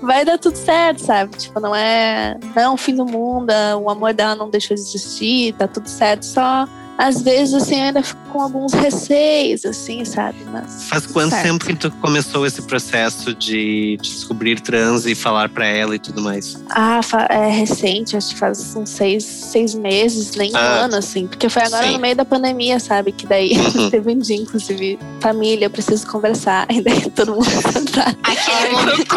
vai 0.00 0.24
dar 0.24 0.38
tudo 0.38 0.56
certo, 0.56 0.98
sabe? 0.98 1.36
Tipo, 1.36 1.60
não 1.60 1.74
é, 1.74 2.36
não 2.54 2.74
é 2.74 2.76
fim 2.76 2.94
do 2.94 3.06
mundo, 3.06 3.52
o 3.82 3.88
amor 3.88 4.12
dela 4.12 4.34
não 4.34 4.50
deixou 4.50 4.74
de 4.74 4.82
existir, 4.82 5.54
tá 5.54 5.66
tudo 5.66 5.88
certo, 5.88 6.24
só 6.24 6.68
às 7.02 7.20
vezes, 7.20 7.52
assim, 7.52 7.80
eu 7.80 7.86
ainda 7.86 8.00
fico 8.00 8.20
com 8.30 8.40
alguns 8.40 8.72
receios, 8.72 9.64
assim, 9.64 10.04
sabe? 10.04 10.38
Mas, 10.52 10.84
Faz 10.84 11.04
quanto 11.04 11.30
certo. 11.30 11.42
tempo 11.42 11.64
que 11.64 11.74
tu 11.74 11.90
começou 11.96 12.46
esse 12.46 12.62
processo 12.62 13.34
de 13.34 13.98
descobrir 14.00 14.60
trans 14.60 15.04
e 15.04 15.12
falar 15.12 15.48
para 15.48 15.66
ela 15.66 15.96
e 15.96 15.98
tudo 15.98 16.22
mais? 16.22 16.62
Ah, 16.70 17.00
é 17.28 17.48
recente, 17.48 18.16
acho 18.16 18.28
que 18.28 18.38
faz 18.38 18.76
uns 18.76 18.90
seis, 18.90 19.24
seis 19.24 19.74
meses, 19.74 20.36
nem 20.36 20.52
ah, 20.54 20.60
um 20.60 20.84
ano, 20.84 20.94
assim. 20.94 21.26
Porque 21.26 21.48
foi 21.48 21.62
agora 21.62 21.86
sim. 21.86 21.94
no 21.94 21.98
meio 21.98 22.14
da 22.14 22.24
pandemia, 22.24 22.78
sabe? 22.78 23.10
Que 23.10 23.26
daí 23.26 23.58
uhum. 23.74 23.90
teve 23.90 24.12
um 24.12 24.18
dia, 24.18 24.36
inclusive, 24.36 24.96
família, 25.20 25.66
eu 25.66 25.70
preciso 25.70 26.06
conversar. 26.06 26.68
E 26.72 26.80
daí 26.80 27.10
todo 27.10 27.32
mundo 27.32 27.44
tá. 27.92 28.14
Aquele 28.22 28.72
momento 28.72 29.04
que 29.04 29.16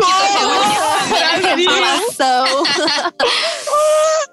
Tu 3.17 4.24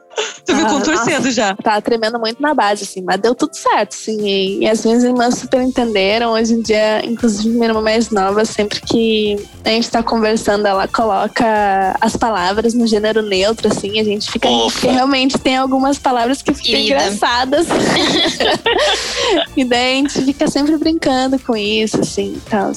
me 0.62 0.70
contorcendo 0.70 1.30
já. 1.30 1.54
Tá 1.56 1.80
tremendo 1.80 2.18
muito 2.18 2.40
na 2.40 2.54
base, 2.54 2.84
assim, 2.84 3.02
mas 3.02 3.20
deu 3.20 3.34
tudo 3.34 3.54
certo, 3.54 3.94
assim. 3.94 4.60
E, 4.60 4.68
as 4.68 4.84
minhas 4.84 5.04
irmãs 5.04 5.36
super 5.36 5.60
entenderam. 5.60 6.32
Hoje 6.32 6.54
em 6.54 6.62
dia, 6.62 7.04
inclusive 7.04 7.48
minha 7.50 7.66
irmã 7.66 7.80
mais 7.80 8.10
nova, 8.10 8.44
sempre 8.44 8.80
que 8.80 9.36
a 9.64 9.68
gente 9.70 9.90
tá 9.90 10.02
conversando, 10.02 10.66
ela 10.66 10.88
coloca 10.88 11.96
as 12.00 12.16
palavras 12.16 12.74
no 12.74 12.86
gênero 12.86 13.22
neutro, 13.22 13.68
assim. 13.68 14.00
A 14.00 14.04
gente 14.04 14.30
fica. 14.30 14.48
Porque 14.48 14.88
realmente 14.88 15.38
tem 15.38 15.56
algumas 15.56 15.98
palavras 15.98 16.42
que 16.42 16.52
ficam 16.52 16.72
Querida. 16.72 17.04
engraçadas. 17.04 17.66
e 19.56 19.64
daí 19.64 19.92
a 19.92 19.96
gente 19.96 20.22
fica 20.22 20.48
sempre 20.48 20.76
brincando 20.76 21.38
com 21.38 21.56
isso, 21.56 22.00
assim, 22.00 22.40
tal. 22.48 22.72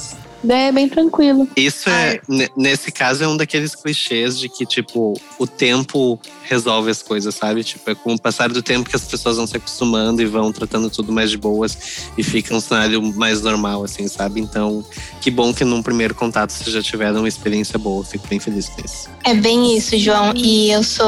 É 0.49 0.71
bem 0.71 0.87
tranquilo. 0.87 1.47
Isso 1.55 1.89
é, 1.89 2.21
nesse 2.55 2.91
caso, 2.91 3.23
é 3.23 3.27
um 3.27 3.37
daqueles 3.37 3.75
clichês 3.75 4.39
de 4.39 4.49
que, 4.49 4.65
tipo, 4.65 5.19
o 5.39 5.47
tempo 5.47 6.19
resolve 6.43 6.91
as 6.91 7.01
coisas, 7.01 7.33
sabe? 7.35 7.63
Tipo, 7.63 7.91
é 7.91 7.95
com 7.95 8.13
o 8.13 8.19
passar 8.19 8.49
do 8.49 8.61
tempo 8.61 8.89
que 8.89 8.95
as 8.95 9.05
pessoas 9.05 9.37
vão 9.37 9.47
se 9.47 9.57
acostumando 9.57 10.21
e 10.21 10.25
vão 10.25 10.51
tratando 10.51 10.89
tudo 10.89 11.11
mais 11.11 11.31
de 11.31 11.37
boas 11.37 11.77
e 12.17 12.23
fica 12.23 12.55
um 12.55 12.59
cenário 12.59 13.01
mais 13.01 13.41
normal, 13.41 13.83
assim, 13.83 14.07
sabe? 14.07 14.39
Então, 14.39 14.85
que 15.21 15.31
bom 15.31 15.53
que 15.53 15.63
num 15.63 15.81
primeiro 15.81 16.13
contato 16.13 16.51
vocês 16.51 16.71
já 16.71 16.81
tiveram 16.81 17.19
uma 17.19 17.27
experiência 17.27 17.79
boa. 17.79 18.03
Fico 18.03 18.27
bem 18.27 18.39
feliz 18.39 18.69
com 18.69 18.81
isso. 18.85 19.09
É 19.23 19.33
bem 19.33 19.75
isso, 19.75 19.97
João. 19.97 20.33
E 20.35 20.71
eu 20.71 20.83
sou 20.83 21.05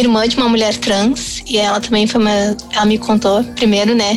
irmã 0.00 0.26
de 0.28 0.36
uma 0.36 0.48
mulher 0.48 0.76
trans 0.76 1.42
e 1.46 1.58
ela 1.58 1.80
também 1.80 2.06
foi 2.06 2.20
uma. 2.20 2.56
Ela 2.72 2.84
me 2.84 2.98
contou 2.98 3.42
primeiro, 3.54 3.94
né? 3.94 4.16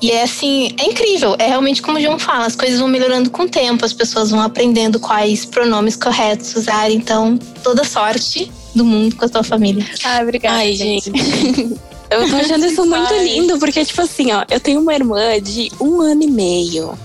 E 0.00 0.10
é 0.10 0.22
assim, 0.22 0.74
é 0.78 0.84
incrível. 0.84 1.36
É 1.38 1.48
realmente 1.48 1.82
como 1.82 1.98
o 1.98 2.00
João 2.00 2.18
fala, 2.18 2.46
as 2.46 2.56
coisas 2.56 2.78
vão 2.78 2.88
melhorando 2.88 3.30
com 3.30 3.42
o 3.42 3.48
tempo, 3.48 3.84
as 3.84 3.92
pessoas 3.92 4.30
vão 4.30 4.40
aprendendo 4.40 4.98
quais 4.98 5.44
pronomes 5.44 5.96
corretos 5.96 6.54
usar. 6.56 6.90
Então, 6.90 7.38
toda 7.62 7.84
sorte 7.84 8.50
do 8.74 8.84
mundo 8.84 9.16
com 9.16 9.24
a 9.24 9.28
tua 9.28 9.42
família. 9.42 9.84
Ah, 10.04 10.20
obrigada. 10.22 10.56
Ai, 10.56 10.74
gente. 10.74 11.10
Eu 12.10 12.28
tô 12.28 12.36
achando 12.36 12.66
isso 12.66 12.84
muito 12.84 13.14
lindo, 13.14 13.56
porque, 13.60 13.84
tipo 13.84 14.02
assim, 14.02 14.32
ó, 14.32 14.44
eu 14.50 14.58
tenho 14.58 14.80
uma 14.80 14.92
irmã 14.92 15.40
de 15.40 15.70
um 15.80 16.00
ano 16.00 16.24
e 16.24 16.26
meio. 16.26 16.98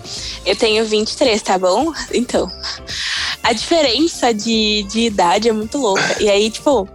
Eu 0.44 0.56
tenho 0.56 0.84
23, 0.84 1.40
tá 1.44 1.60
bom? 1.60 1.94
Então, 2.12 2.52
a 3.44 3.54
diferença 3.54 4.34
de, 4.34 4.84
de 4.90 5.02
idade 5.02 5.48
é 5.48 5.54
muito 5.54 5.78
louca. 5.78 6.16
E 6.20 6.28
aí, 6.28 6.50
tipo, 6.50 6.90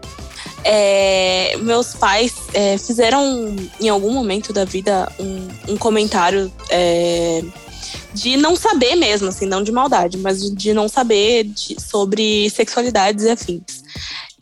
é, 0.64 1.56
meus 1.58 1.94
pais 1.94 2.34
é, 2.52 2.76
fizeram 2.78 3.56
em 3.80 3.88
algum 3.88 4.12
momento 4.12 4.52
da 4.52 4.64
vida 4.64 5.10
um, 5.18 5.72
um 5.72 5.76
comentário 5.76 6.52
é, 6.68 7.42
de 8.12 8.36
não 8.36 8.56
saber 8.56 8.94
mesmo, 8.96 9.28
assim, 9.28 9.46
não 9.46 9.62
de 9.62 9.72
maldade, 9.72 10.18
mas 10.18 10.42
de, 10.42 10.54
de 10.54 10.74
não 10.74 10.88
saber 10.88 11.44
de, 11.44 11.76
sobre 11.80 12.50
sexualidades 12.50 13.24
e 13.24 13.30
afins. 13.30 13.82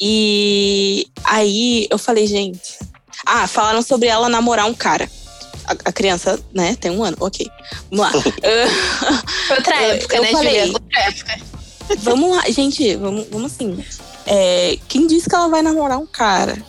E 0.00 1.06
aí 1.24 1.86
eu 1.90 1.98
falei, 1.98 2.26
gente. 2.26 2.78
Ah, 3.26 3.46
falaram 3.46 3.82
sobre 3.82 4.08
ela 4.08 4.28
namorar 4.28 4.66
um 4.66 4.74
cara. 4.74 5.10
A, 5.66 5.72
a 5.72 5.92
criança, 5.92 6.40
né, 6.54 6.76
tem 6.76 6.90
um 6.90 7.02
ano, 7.02 7.16
ok. 7.20 7.46
Vamos 7.90 8.06
lá. 8.06 8.12
Outra 9.56 9.82
época, 9.82 10.16
eu, 10.16 10.22
né, 10.22 10.30
falei, 10.30 10.60
Julia? 10.60 10.72
Outra 10.72 11.00
época. 11.00 11.40
Vamos 11.98 12.36
lá, 12.36 12.42
gente, 12.50 12.96
vamos, 12.96 13.26
vamos 13.30 13.52
assim. 13.52 13.84
É, 14.30 14.78
quem 14.86 15.06
disse 15.06 15.28
que 15.28 15.34
ela 15.34 15.48
vai 15.48 15.62
namorar 15.62 15.98
um 15.98 16.06
cara? 16.06 16.62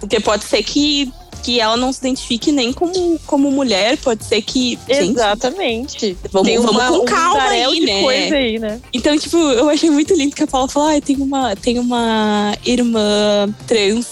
Porque 0.00 0.18
pode 0.18 0.44
ser 0.44 0.64
que, 0.64 1.12
que 1.44 1.60
ela 1.60 1.76
não 1.76 1.92
se 1.92 2.00
identifique 2.00 2.50
nem 2.50 2.72
como, 2.72 3.18
como 3.24 3.50
mulher, 3.52 3.96
pode 3.98 4.24
ser 4.24 4.42
que. 4.42 4.76
Exatamente. 4.88 6.08
Gente, 6.08 6.18
vamos, 6.32 6.48
tem 6.48 6.58
vamos 6.58 6.72
uma, 6.72 6.88
com 6.88 7.04
calma 7.04 7.44
um 7.44 7.48
aí, 7.48 7.80
né? 7.80 8.02
Coisa 8.02 8.36
aí, 8.36 8.58
né? 8.58 8.80
Então, 8.92 9.16
tipo, 9.16 9.36
eu 9.36 9.68
achei 9.68 9.90
muito 9.90 10.12
lindo 10.12 10.34
que 10.34 10.42
a 10.42 10.46
Paula 10.46 10.68
falou: 10.68 10.88
ah, 10.88 11.00
tem 11.00 11.16
uma, 11.16 11.54
tem 11.54 11.78
uma 11.78 12.56
irmã 12.64 13.48
trans. 13.66 14.08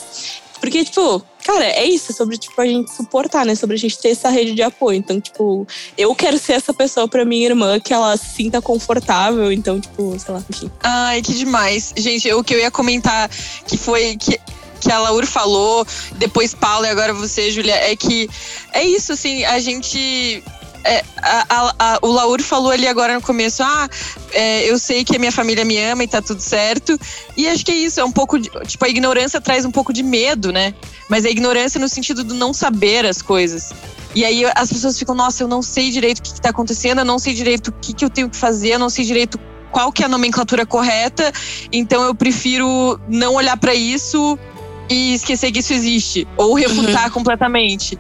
Porque, 0.67 0.85
tipo, 0.85 1.23
cara, 1.45 1.65
é 1.65 1.85
isso, 1.85 2.13
sobre, 2.13 2.37
tipo, 2.37 2.61
a 2.61 2.67
gente 2.67 2.91
suportar, 2.93 3.47
né? 3.47 3.55
Sobre 3.55 3.77
a 3.77 3.79
gente 3.79 3.97
ter 4.01 4.09
essa 4.09 4.29
rede 4.29 4.53
de 4.53 4.63
apoio. 4.63 4.99
Então, 4.99 5.21
tipo, 5.21 5.65
eu 5.97 6.13
quero 6.13 6.37
ser 6.39 6.55
essa 6.55 6.75
pessoa 6.75 7.07
pra 7.07 7.25
minha 7.25 7.47
irmã 7.47 7.79
que 7.79 7.95
ela 7.95 8.17
se 8.17 8.35
sinta 8.35 8.61
confortável. 8.61 9.53
Então, 9.53 9.81
tipo, 9.81 10.19
sei 10.19 10.35
lá, 10.35 10.43
enfim. 10.51 10.69
Ai, 10.83 11.23
que 11.23 11.35
demais. 11.35 11.95
Gente, 11.97 12.33
o 12.33 12.43
que 12.43 12.53
eu 12.53 12.59
ia 12.59 12.69
comentar 12.69 13.31
que 13.65 13.79
foi 13.79 14.17
que 14.17 14.41
que 14.81 14.93
a 14.93 14.99
Laura 14.99 15.27
falou, 15.27 15.87
depois 16.17 16.55
Paula 16.55 16.87
e 16.87 16.91
agora 16.91 17.15
você, 17.15 17.51
Julia, 17.51 17.75
é 17.75 17.97
que 17.97 18.29
é 18.73 18.85
isso, 18.85 19.13
assim, 19.13 19.43
a 19.45 19.59
gente 19.59 20.45
é, 20.85 21.05
a, 21.23 21.47
a, 21.49 21.75
a, 21.79 21.99
o 22.03 22.09
Laur 22.09 22.41
falou 22.43 22.71
ali 22.71 22.87
agora 22.87 23.15
no 23.15 23.23
começo: 23.23 23.63
ah, 23.63 23.89
é, 24.33 24.71
eu 24.71 24.79
sei 24.79 25.05
que 25.05 25.17
a 25.17 25.19
minha 25.19 25.33
família 25.33 25.65
me 25.65 25.79
ama 25.79 26.05
e 26.05 26.09
tá 26.09 26.23
tudo 26.23 26.41
certo. 26.41 26.99
E 27.37 27.49
acho 27.49 27.65
que 27.65 27.73
é 27.73 27.75
isso, 27.75 28.01
é 28.01 28.05
um 28.05 28.13
pouco. 28.13 28.39
De, 28.39 28.51
tipo, 28.67 28.85
a 28.85 28.89
ignorância 28.89 29.41
traz 29.41 29.65
um 29.65 29.71
pouco 29.71 29.93
de 29.93 30.03
medo, 30.03 30.53
né? 30.53 30.75
Mas 31.09 31.25
a 31.25 31.31
ignorância 31.31 31.81
no 31.81 31.89
sentido 31.89 32.25
do 32.25 32.35
não 32.35 32.53
saber 32.53 33.07
as 33.07 33.23
coisas. 33.23 33.73
E 34.15 34.25
aí 34.25 34.45
as 34.55 34.73
pessoas 34.73 34.99
ficam: 34.99 35.15
nossa, 35.15 35.43
eu 35.43 35.49
não 35.49 35.63
sei 35.63 35.91
direito 35.91 36.19
o 36.19 36.23
que, 36.23 36.35
que 36.35 36.41
tá 36.41 36.51
acontecendo, 36.51 37.01
eu 37.01 37.05
não 37.05 37.19
sei 37.19 37.35
direito 37.35 37.69
o 37.69 37.73
que, 37.73 37.93
que 37.93 38.05
eu 38.05 38.11
tenho 38.11 38.31
que 38.31 38.37
fazer, 38.37 38.75
eu 38.75 38.79
não 38.79 38.89
sei 38.89 39.05
direito 39.05 39.39
qual 39.71 39.93
que 39.93 40.03
é 40.03 40.07
a 40.07 40.09
nomenclatura 40.09 40.65
correta, 40.65 41.31
então 41.71 42.03
eu 42.03 42.15
prefiro 42.15 42.99
não 43.09 43.35
olhar 43.35 43.57
para 43.59 43.75
isso 43.75 44.39
e 44.89 45.15
esquecer 45.15 45.51
que 45.53 45.61
isso 45.61 45.73
existe, 45.73 46.27
ou 46.37 46.55
refutar 46.55 47.07
uhum. 47.07 47.11
completamente. 47.11 47.99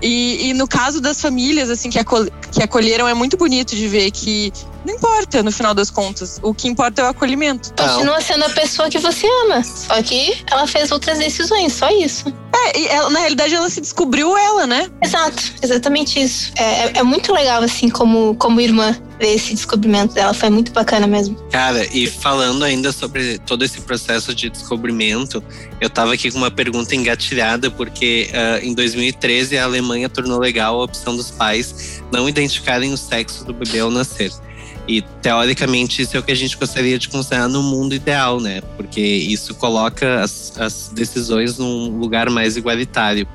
E, 0.00 0.48
e, 0.48 0.54
no 0.54 0.66
caso 0.66 1.00
das 1.00 1.20
famílias, 1.20 1.70
assim, 1.70 1.88
que, 1.88 1.98
acol 1.98 2.26
que 2.50 2.62
acolheram, 2.62 3.06
é 3.06 3.14
muito 3.14 3.36
bonito 3.36 3.76
de 3.76 3.86
ver 3.86 4.10
que 4.10 4.52
não 4.84 4.94
importa, 4.94 5.42
no 5.42 5.52
final 5.52 5.74
das 5.74 5.90
contas. 5.90 6.40
O 6.42 6.52
que 6.52 6.66
importa 6.66 7.02
é 7.02 7.04
o 7.04 7.08
acolhimento. 7.08 7.72
Continua 7.74 8.20
sendo 8.20 8.44
a 8.44 8.50
pessoa 8.50 8.90
que 8.90 8.98
você 8.98 9.26
ama. 9.44 9.62
Só 9.62 10.02
que 10.02 10.42
ela 10.50 10.66
fez 10.66 10.90
outras 10.90 11.18
decisões, 11.18 11.72
só 11.72 11.88
isso. 11.90 12.32
É, 12.54 12.78
e 12.78 12.86
ela, 12.88 13.10
na 13.10 13.20
realidade 13.20 13.54
ela 13.54 13.70
se 13.70 13.80
descobriu 13.80 14.36
ela, 14.36 14.66
né? 14.66 14.90
Exato, 15.00 15.54
exatamente 15.62 16.20
isso. 16.20 16.52
É, 16.56 16.62
é, 16.62 16.92
é 16.96 17.02
muito 17.02 17.32
legal, 17.32 17.62
assim, 17.62 17.88
como, 17.88 18.34
como 18.36 18.60
irmã, 18.60 18.96
ver 19.22 19.34
esse 19.34 19.54
descobrimento 19.54 20.14
dela. 20.14 20.34
Foi 20.34 20.50
muito 20.50 20.72
bacana 20.72 21.06
mesmo. 21.06 21.36
Cara, 21.50 21.86
e 21.94 22.08
falando 22.08 22.64
ainda 22.64 22.90
sobre 22.90 23.38
todo 23.38 23.64
esse 23.64 23.80
processo 23.80 24.34
de 24.34 24.50
descobrimento, 24.50 25.42
eu 25.80 25.88
tava 25.88 26.12
aqui 26.14 26.30
com 26.30 26.38
uma 26.38 26.50
pergunta 26.50 26.94
engatilhada, 26.96 27.70
porque 27.70 28.28
uh, 28.32 28.66
em 28.66 28.74
2013 28.74 29.56
a 29.56 29.64
Alemanha 29.64 30.08
tornou 30.08 30.40
legal 30.40 30.80
a 30.80 30.84
opção 30.84 31.16
dos 31.16 31.30
pais 31.30 32.02
não 32.10 32.28
identificarem 32.28 32.92
o 32.92 32.96
sexo 32.96 33.44
do 33.44 33.54
bebê 33.54 33.78
ao 33.78 33.90
nascer. 33.90 34.32
E 34.88 35.00
teoricamente 35.00 36.02
isso 36.02 36.16
é 36.16 36.20
o 36.20 36.22
que 36.24 36.32
a 36.32 36.36
gente 36.36 36.56
gostaria 36.56 36.98
de 36.98 37.08
considerar 37.08 37.48
no 37.48 37.62
mundo 37.62 37.94
ideal, 37.94 38.40
né? 38.40 38.60
Porque 38.76 39.00
isso 39.00 39.54
coloca 39.54 40.20
as, 40.20 40.52
as 40.58 40.90
decisões 40.92 41.56
num 41.56 41.96
lugar 42.00 42.28
mais 42.28 42.56
igualitário. 42.56 43.28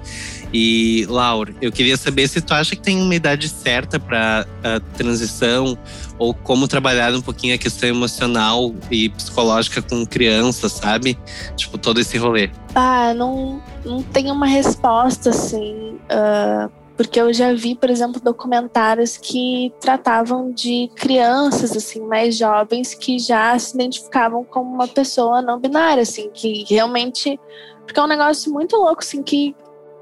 E, 0.54 1.06
Laura, 1.10 1.54
eu 1.62 1.72
queria 1.72 1.98
saber 1.98 2.28
se 2.28 2.42
tu 2.42 2.54
acha 2.54 2.76
que 2.76 2.82
tem 2.82 3.02
uma 3.02 3.14
idade 3.14 3.50
certa 3.50 4.00
para 4.00 4.46
a 4.64 4.80
transição 4.98 5.78
ou 6.18 6.34
como 6.34 6.68
trabalhar 6.68 7.14
um 7.14 7.22
pouquinho 7.22 7.56
a 7.56 7.58
questão 7.58 7.90
emocional 7.90 8.74
e 8.90 9.10
psicológica 9.10 9.82
com 9.82 10.06
crianças, 10.06 10.74
sabe? 10.74 11.18
Tipo, 11.56 11.78
todo 11.78 12.00
esse 12.00 12.18
rolê. 12.18 12.50
Ah, 12.74 13.14
não, 13.14 13.62
não 13.86 14.02
tenho 14.02 14.34
uma 14.34 14.48
resposta, 14.48 15.30
assim. 15.30 16.00
Uh 16.12 16.88
porque 16.98 17.22
eu 17.22 17.32
já 17.32 17.54
vi, 17.54 17.76
por 17.76 17.92
exemplo, 17.92 18.20
documentários 18.20 19.18
que 19.18 19.72
tratavam 19.80 20.52
de 20.52 20.90
crianças 20.96 21.78
assim 21.78 22.02
mais 22.02 22.36
jovens 22.36 22.96
que 22.96 23.20
já 23.20 23.58
se 23.60 23.76
identificavam 23.76 24.44
como 24.44 24.74
uma 24.74 24.88
pessoa 24.88 25.40
não 25.40 25.60
binária, 25.60 26.02
assim, 26.02 26.32
que 26.34 26.66
realmente 26.68 27.40
porque 27.86 28.00
é 28.00 28.04
um 28.04 28.08
negócio 28.08 28.52
muito 28.52 28.76
louco 28.76 29.00
assim 29.00 29.22
que 29.22 29.56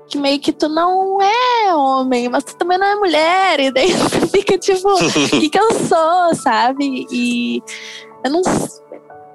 que 0.07 0.17
meio 0.17 0.39
que 0.39 0.51
tu 0.51 0.69
não 0.69 1.21
é 1.21 1.73
homem, 1.75 2.29
mas 2.29 2.43
tu 2.43 2.55
também 2.55 2.77
não 2.77 2.87
é 2.87 2.95
mulher, 2.95 3.59
e 3.59 3.71
daí 3.71 3.91
tu 3.93 4.27
fica 4.27 4.57
tipo, 4.57 4.87
o 4.93 5.39
que, 5.39 5.49
que 5.49 5.59
eu 5.59 5.73
sou, 5.73 6.35
sabe? 6.35 7.05
E 7.11 7.61
eu 8.23 8.31
não, 8.31 8.41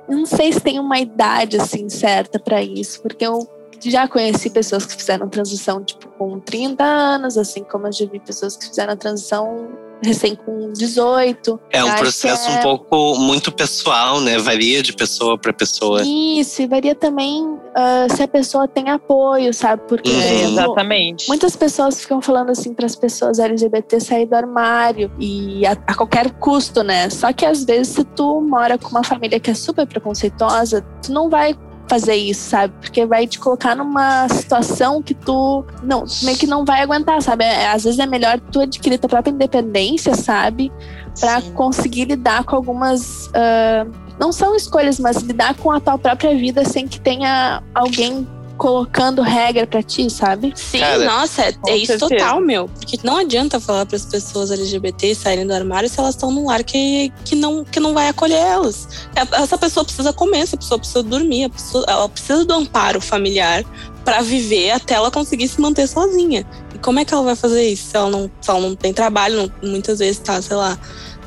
eu 0.08 0.16
não 0.16 0.26
sei 0.26 0.52
se 0.52 0.60
tem 0.60 0.78
uma 0.78 0.98
idade 0.98 1.56
assim 1.56 1.88
certa 1.88 2.38
para 2.38 2.62
isso, 2.62 3.02
porque 3.02 3.26
eu 3.26 3.48
já 3.82 4.06
conheci 4.06 4.50
pessoas 4.50 4.84
que 4.84 4.94
fizeram 4.94 5.28
transição 5.28 5.82
tipo 5.82 6.08
com 6.18 6.38
30 6.38 6.84
anos, 6.84 7.38
assim 7.38 7.64
como 7.64 7.86
eu 7.86 7.92
já 7.92 8.06
vi 8.06 8.20
pessoas 8.20 8.56
que 8.56 8.66
fizeram 8.66 8.92
a 8.92 8.96
transição 8.96 9.68
recém 10.02 10.34
com 10.34 10.72
18. 10.72 11.60
É 11.70 11.84
um 11.84 11.94
processo 11.94 12.48
é... 12.48 12.58
um 12.58 12.62
pouco 12.62 13.18
muito 13.18 13.52
pessoal, 13.52 14.20
né? 14.20 14.38
Varia 14.38 14.82
de 14.82 14.92
pessoa 14.92 15.38
para 15.38 15.52
pessoa. 15.52 16.02
Isso, 16.02 16.62
e 16.62 16.66
varia 16.66 16.94
também 16.94 17.42
uh, 17.44 18.14
se 18.14 18.22
a 18.22 18.28
pessoa 18.28 18.66
tem 18.66 18.88
apoio, 18.88 19.52
sabe? 19.52 19.82
Porque 19.86 20.10
uhum. 20.10 20.20
é, 20.20 20.42
exatamente. 20.44 21.28
Muitas 21.28 21.56
pessoas 21.56 22.00
ficam 22.00 22.20
falando 22.20 22.50
assim 22.50 22.72
para 22.72 22.86
as 22.86 22.96
pessoas 22.96 23.38
LGBT 23.38 24.00
sair 24.00 24.26
do 24.26 24.34
armário 24.34 25.10
e 25.18 25.66
a, 25.66 25.72
a, 25.72 25.94
qualquer 25.94 26.30
custo, 26.32 26.82
né? 26.82 27.10
Só 27.10 27.32
que 27.32 27.44
às 27.44 27.64
vezes 27.64 27.88
se 27.88 28.04
tu 28.04 28.40
mora 28.40 28.78
com 28.78 28.88
uma 28.88 29.04
família 29.04 29.38
que 29.38 29.50
é 29.50 29.54
super 29.54 29.86
preconceituosa, 29.86 30.84
tu 31.02 31.12
não 31.12 31.28
vai 31.28 31.54
fazer 31.90 32.14
isso, 32.14 32.48
sabe? 32.48 32.72
Porque 32.80 33.04
vai 33.04 33.26
te 33.26 33.40
colocar 33.40 33.74
numa 33.74 34.28
situação 34.28 35.02
que 35.02 35.12
tu 35.12 35.64
não, 35.82 36.04
meio 36.22 36.38
que 36.38 36.46
não 36.46 36.64
vai 36.64 36.82
aguentar, 36.82 37.20
sabe? 37.20 37.44
É, 37.44 37.68
às 37.68 37.82
vezes 37.82 37.98
é 37.98 38.06
melhor 38.06 38.38
tu 38.52 38.60
adquirir 38.60 38.96
tua 38.96 39.08
própria 39.10 39.32
independência, 39.32 40.14
sabe? 40.14 40.72
Para 41.18 41.42
conseguir 41.54 42.04
lidar 42.04 42.44
com 42.44 42.54
algumas. 42.54 43.26
Uh, 43.26 43.90
não 44.20 44.30
são 44.30 44.54
escolhas, 44.54 45.00
mas 45.00 45.16
lidar 45.16 45.54
com 45.56 45.72
a 45.72 45.80
tua 45.80 45.98
própria 45.98 46.36
vida 46.36 46.64
sem 46.64 46.86
que 46.86 47.00
tenha 47.00 47.60
alguém 47.74 48.26
colocando 48.60 49.22
regra 49.22 49.66
para 49.66 49.82
ti, 49.82 50.10
sabe? 50.10 50.52
Sim, 50.54 50.80
Cara, 50.80 51.02
nossa, 51.02 51.44
é, 51.44 51.54
é 51.68 51.76
isso 51.78 51.98
total, 51.98 52.42
meu. 52.42 52.68
Porque 52.68 52.98
não 53.02 53.16
adianta 53.16 53.58
falar 53.58 53.86
para 53.86 53.96
as 53.96 54.04
pessoas 54.04 54.50
LGBT 54.50 55.14
saírem 55.14 55.46
do 55.46 55.54
armário 55.54 55.88
se 55.88 55.98
elas 55.98 56.14
estão 56.14 56.30
num 56.30 56.44
lar 56.44 56.62
que, 56.62 57.10
que, 57.24 57.34
não, 57.34 57.64
que 57.64 57.80
não 57.80 57.94
vai 57.94 58.10
acolher 58.10 58.36
elas. 58.36 58.86
É, 59.16 59.42
essa 59.42 59.56
pessoa 59.56 59.82
precisa 59.82 60.12
comer, 60.12 60.40
essa 60.40 60.58
pessoa 60.58 60.78
precisa 60.78 61.02
dormir, 61.02 61.48
pessoa, 61.48 61.86
ela 61.88 62.06
precisa 62.06 62.44
do 62.44 62.52
amparo 62.52 63.00
familiar 63.00 63.64
para 64.04 64.20
viver 64.20 64.72
até 64.72 64.92
ela 64.92 65.10
conseguir 65.10 65.48
se 65.48 65.58
manter 65.58 65.86
sozinha. 65.86 66.46
E 66.74 66.78
como 66.80 66.98
é 66.98 67.04
que 67.06 67.14
ela 67.14 67.22
vai 67.22 67.36
fazer 67.36 67.66
isso 67.66 67.88
se 67.88 67.96
ela 67.96 68.10
não, 68.10 68.30
se 68.42 68.50
ela 68.50 68.60
não 68.60 68.76
tem 68.76 68.92
trabalho, 68.92 69.38
não, 69.38 69.70
muitas 69.70 70.00
vezes 70.00 70.18
tá, 70.18 70.42
sei 70.42 70.56
lá, 70.56 70.78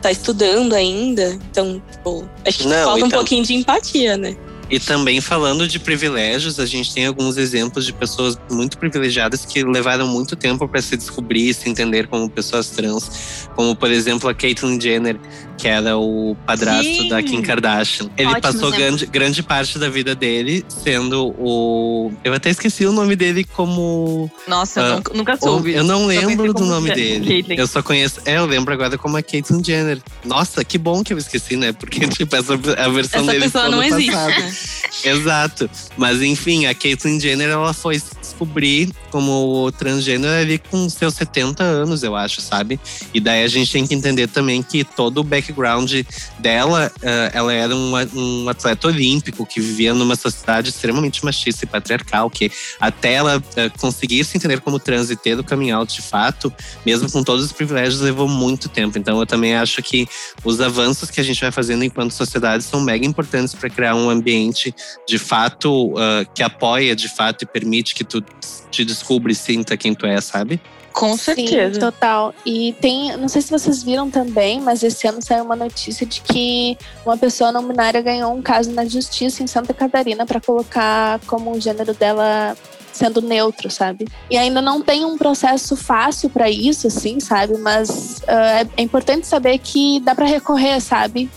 tá 0.03 0.11
estudando 0.11 0.73
ainda? 0.73 1.39
Então, 1.49 1.81
tipo, 1.91 2.29
acho 2.47 2.59
que 2.59 2.67
não, 2.67 2.85
falta 2.85 2.99
então... 2.99 3.07
um 3.07 3.11
pouquinho 3.11 3.43
de 3.43 3.55
empatia, 3.55 4.17
né? 4.17 4.37
E 4.73 4.79
também 4.79 5.21
falando 5.21 5.67
de 5.67 5.77
privilégios, 5.77 6.59
a 6.59 6.65
gente 6.65 6.91
tem 6.91 7.05
alguns 7.05 7.37
exemplos 7.37 7.85
de 7.85 7.93
pessoas 7.93 8.39
muito 8.49 8.75
privilegiadas 8.79 9.45
que 9.45 9.63
levaram 9.63 10.07
muito 10.07 10.35
tempo 10.35 10.67
para 10.67 10.81
se 10.81 10.97
descobrir 10.97 11.49
e 11.49 11.53
se 11.53 11.69
entender 11.69 12.07
como 12.07 12.27
pessoas 12.27 12.71
trans, 12.71 13.47
como 13.55 13.75
por 13.75 13.91
exemplo 13.91 14.27
a 14.27 14.33
Caitlyn 14.33 14.81
Jenner, 14.81 15.19
que 15.59 15.67
era 15.67 15.95
o 15.95 16.35
padrasto 16.47 17.03
Sim. 17.03 17.07
da 17.07 17.21
Kim 17.21 17.43
Kardashian. 17.43 18.09
Ele 18.17 18.29
Ótimo 18.29 18.41
passou 18.41 18.71
grande, 18.71 19.05
grande 19.05 19.43
parte 19.43 19.77
da 19.77 19.89
vida 19.89 20.15
dele 20.15 20.65
sendo 20.67 21.35
o. 21.37 22.11
Eu 22.23 22.33
até 22.33 22.49
esqueci 22.49 22.83
o 22.87 22.91
nome 22.91 23.15
dele 23.15 23.43
como. 23.43 24.27
Nossa, 24.47 24.81
uh, 24.81 24.85
eu 24.85 24.95
nunca, 24.95 25.13
nunca 25.13 25.37
soube. 25.37 25.73
Eu 25.73 25.83
não 25.83 26.07
lembro 26.07 26.51
do 26.51 26.65
nome 26.65 26.91
dele. 26.95 27.27
Caitlyn. 27.27 27.57
Eu 27.57 27.67
só 27.67 27.83
conheço. 27.83 28.21
É, 28.25 28.39
eu 28.39 28.45
lembro 28.47 28.73
agora 28.73 28.97
como 28.97 29.17
a 29.17 29.21
Caitlyn 29.21 29.63
Jenner. 29.63 30.01
Nossa, 30.25 30.65
que 30.65 30.79
bom 30.79 31.03
que 31.03 31.13
eu 31.13 31.17
esqueci, 31.19 31.55
né? 31.55 31.71
Porque, 31.71 32.07
tipo, 32.09 32.35
essa 32.35 32.53
a 32.53 32.89
versão 32.89 33.21
essa 33.21 33.31
dele. 33.31 33.45
Essa 33.45 33.59
pessoa 33.59 33.69
não 33.69 33.83
existe. 33.83 34.62
Exato. 35.03 35.69
Mas 35.97 36.21
enfim, 36.21 36.65
a 36.65 36.73
Caitlyn 36.73 37.19
Jenner, 37.19 37.49
ela 37.49 37.73
foi 37.73 38.01
descobrir 38.23 38.89
como 39.11 39.71
transgênero 39.77 40.33
ali 40.33 40.57
com 40.57 40.89
seus 40.89 41.13
70 41.13 41.63
anos, 41.63 42.01
eu 42.01 42.15
acho, 42.15 42.41
sabe? 42.41 42.79
E 43.13 43.19
daí 43.19 43.43
a 43.43 43.47
gente 43.47 43.71
tem 43.71 43.85
que 43.85 43.93
entender 43.93 44.27
também 44.27 44.63
que 44.63 44.83
todo 44.83 45.19
o 45.19 45.23
background 45.23 45.91
dela, 46.39 46.91
uh, 46.97 47.29
ela 47.33 47.53
era 47.53 47.75
um, 47.75 48.49
atleta 48.49 48.87
olímpico 48.87 49.45
que 49.45 49.59
vivia 49.59 49.93
numa 49.93 50.15
sociedade 50.15 50.69
extremamente 50.69 51.23
machista 51.23 51.65
e 51.65 51.67
patriarcal, 51.67 52.29
que 52.29 52.51
até 52.79 53.13
ela 53.13 53.37
uh, 53.37 53.79
conseguir 53.79 54.23
se 54.23 54.37
entender 54.37 54.61
como 54.61 54.79
trans 54.79 55.09
e 55.09 55.15
ter 55.15 55.37
o 55.37 55.43
coming 55.43 55.73
de 55.87 56.01
fato, 56.01 56.53
mesmo 56.85 57.11
com 57.11 57.23
todos 57.23 57.45
os 57.45 57.51
privilégios, 57.51 58.01
levou 58.01 58.27
muito 58.27 58.69
tempo. 58.69 58.97
Então 58.97 59.19
eu 59.19 59.25
também 59.25 59.55
acho 59.55 59.81
que 59.81 60.07
os 60.43 60.61
avanços 60.61 61.09
que 61.09 61.19
a 61.19 61.23
gente 61.23 61.41
vai 61.41 61.51
fazendo 61.51 61.83
enquanto 61.83 62.11
sociedade 62.11 62.63
são 62.63 62.81
mega 62.81 63.05
importantes 63.05 63.53
para 63.53 63.69
criar 63.69 63.95
um 63.95 64.09
ambiente 64.09 64.73
de 65.07 65.17
fato 65.17 65.91
uh, 65.93 66.25
que 66.33 66.43
apoia 66.43 66.95
de 66.95 67.07
fato 67.07 67.43
e 67.43 67.45
permite 67.45 67.95
que 67.95 68.03
tu 68.21 68.23
te 68.69 68.85
descubra 68.85 69.31
e 69.31 69.35
sinta 69.35 69.77
quem 69.77 69.93
tu 69.93 70.05
é, 70.05 70.19
sabe? 70.21 70.61
Com 70.91 71.17
certeza. 71.17 71.73
Sim, 71.73 71.79
total. 71.79 72.35
E 72.45 72.75
tem, 72.79 73.17
não 73.17 73.27
sei 73.27 73.41
se 73.41 73.49
vocês 73.49 73.81
viram 73.83 74.11
também, 74.11 74.61
mas 74.61 74.83
esse 74.83 75.07
ano 75.07 75.21
saiu 75.21 75.43
uma 75.43 75.55
notícia 75.55 76.05
de 76.05 76.21
que 76.21 76.77
uma 77.03 77.17
pessoa 77.17 77.51
não 77.51 77.67
binária 77.67 77.99
ganhou 77.99 78.31
um 78.31 78.41
caso 78.41 78.71
na 78.71 78.85
justiça 78.85 79.41
em 79.41 79.47
Santa 79.47 79.73
Catarina 79.73 80.25
para 80.25 80.39
colocar 80.39 81.19
como 81.25 81.51
o 81.51 81.59
gênero 81.59 81.93
dela 81.93 82.55
sendo 82.91 83.21
neutro, 83.21 83.71
sabe? 83.71 84.07
E 84.29 84.37
ainda 84.37 84.61
não 84.61 84.79
tem 84.81 85.03
um 85.03 85.17
processo 85.17 85.75
fácil 85.75 86.29
para 86.29 86.47
isso, 86.47 86.85
assim, 86.85 87.19
sabe? 87.19 87.57
Mas 87.57 88.19
uh, 88.19 88.31
é, 88.31 88.67
é, 88.77 88.81
importante 88.83 89.25
saber 89.25 89.57
que 89.57 89.99
dá 90.01 90.13
para 90.13 90.27
recorrer, 90.27 90.79
sabe? 90.79 91.27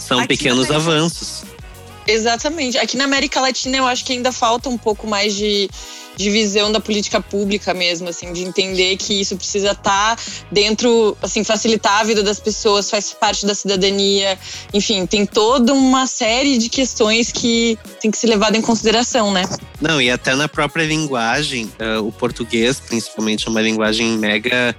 São 0.00 0.18
Aqui 0.18 0.28
pequenos 0.28 0.72
avanços. 0.72 1.44
Exatamente. 2.06 2.78
Aqui 2.78 2.96
na 2.96 3.04
América 3.04 3.40
Latina 3.40 3.76
eu 3.76 3.86
acho 3.86 4.04
que 4.04 4.12
ainda 4.12 4.32
falta 4.32 4.68
um 4.68 4.78
pouco 4.78 5.06
mais 5.06 5.34
de, 5.34 5.70
de 6.16 6.30
visão 6.30 6.70
da 6.70 6.80
política 6.80 7.20
pública 7.20 7.72
mesmo, 7.72 8.08
assim, 8.08 8.32
de 8.32 8.42
entender 8.42 8.96
que 8.96 9.20
isso 9.20 9.36
precisa 9.36 9.72
estar 9.72 10.16
tá 10.16 10.22
dentro, 10.50 11.16
assim, 11.22 11.44
facilitar 11.44 12.00
a 12.00 12.04
vida 12.04 12.22
das 12.22 12.40
pessoas, 12.40 12.90
faz 12.90 13.12
parte 13.12 13.46
da 13.46 13.54
cidadania. 13.54 14.38
Enfim, 14.72 15.06
tem 15.06 15.24
toda 15.24 15.72
uma 15.72 16.06
série 16.06 16.58
de 16.58 16.68
questões 16.68 17.30
que 17.30 17.78
tem 18.00 18.10
que 18.10 18.18
ser 18.18 18.26
levada 18.26 18.56
em 18.56 18.62
consideração, 18.62 19.32
né? 19.32 19.44
Não, 19.80 20.00
e 20.00 20.10
até 20.10 20.34
na 20.34 20.48
própria 20.48 20.84
linguagem, 20.84 21.70
uh, 21.80 22.06
o 22.06 22.12
português, 22.12 22.80
principalmente, 22.80 23.46
é 23.46 23.50
uma 23.50 23.60
linguagem 23.60 24.18
mega 24.18 24.76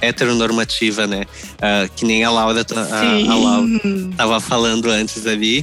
heteronormativa, 0.00 1.06
né? 1.06 1.24
Uh, 1.54 1.92
que 1.94 2.04
nem 2.04 2.24
a 2.24 2.30
Laura, 2.30 2.64
a, 2.74 3.32
a 3.32 3.36
Laura 3.36 3.68
tava 4.16 4.40
falando 4.40 4.90
antes 4.90 5.26
ali. 5.26 5.60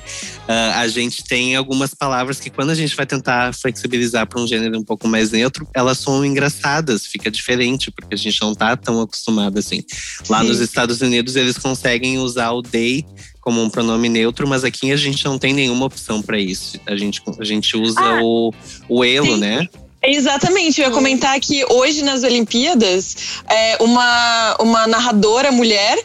Uh, 0.47 0.75
a 0.75 0.87
gente 0.87 1.23
tem 1.23 1.55
algumas 1.55 1.93
palavras 1.93 2.39
que 2.39 2.49
quando 2.49 2.71
a 2.71 2.75
gente 2.75 2.95
vai 2.95 3.05
tentar 3.05 3.53
flexibilizar 3.53 4.27
para 4.27 4.41
um 4.41 4.47
gênero 4.47 4.77
um 4.77 4.83
pouco 4.83 5.07
mais 5.07 5.31
neutro, 5.31 5.67
elas 5.73 5.99
são 5.99 6.25
engraçadas, 6.25 7.05
fica 7.05 7.31
diferente, 7.31 7.91
porque 7.91 8.13
a 8.13 8.17
gente 8.17 8.41
não 8.41 8.53
tá 8.53 8.75
tão 8.75 9.01
acostumado 9.01 9.57
assim. 9.59 9.83
Lá 10.29 10.41
Sim. 10.41 10.47
nos 10.47 10.59
Estados 10.59 11.01
Unidos 11.01 11.35
eles 11.35 11.57
conseguem 11.57 12.17
usar 12.17 12.51
o 12.51 12.61
they 12.61 13.05
como 13.43 13.61
um 13.61 13.69
pronome 13.69 14.07
neutro, 14.07 14.47
mas 14.47 14.63
aqui 14.63 14.91
a 14.93 14.95
gente 14.95 15.25
não 15.25 15.37
tem 15.37 15.53
nenhuma 15.53 15.85
opção 15.85 16.21
para 16.21 16.39
isso. 16.39 16.79
A 16.87 16.95
gente, 16.95 17.21
a 17.37 17.43
gente 17.43 17.75
usa 17.75 17.99
ah, 17.99 18.23
o, 18.23 18.53
o 18.87 19.03
elo, 19.03 19.33
sim. 19.33 19.37
né? 19.37 19.67
Exatamente, 20.03 20.81
eu 20.81 20.87
ia 20.87 20.93
comentar 20.93 21.39
que 21.39 21.65
hoje 21.71 22.03
nas 22.03 22.23
Olimpíadas, 22.23 23.15
é, 23.47 23.77
uma, 23.79 24.55
uma 24.59 24.87
narradora 24.87 25.51
mulher 25.51 25.97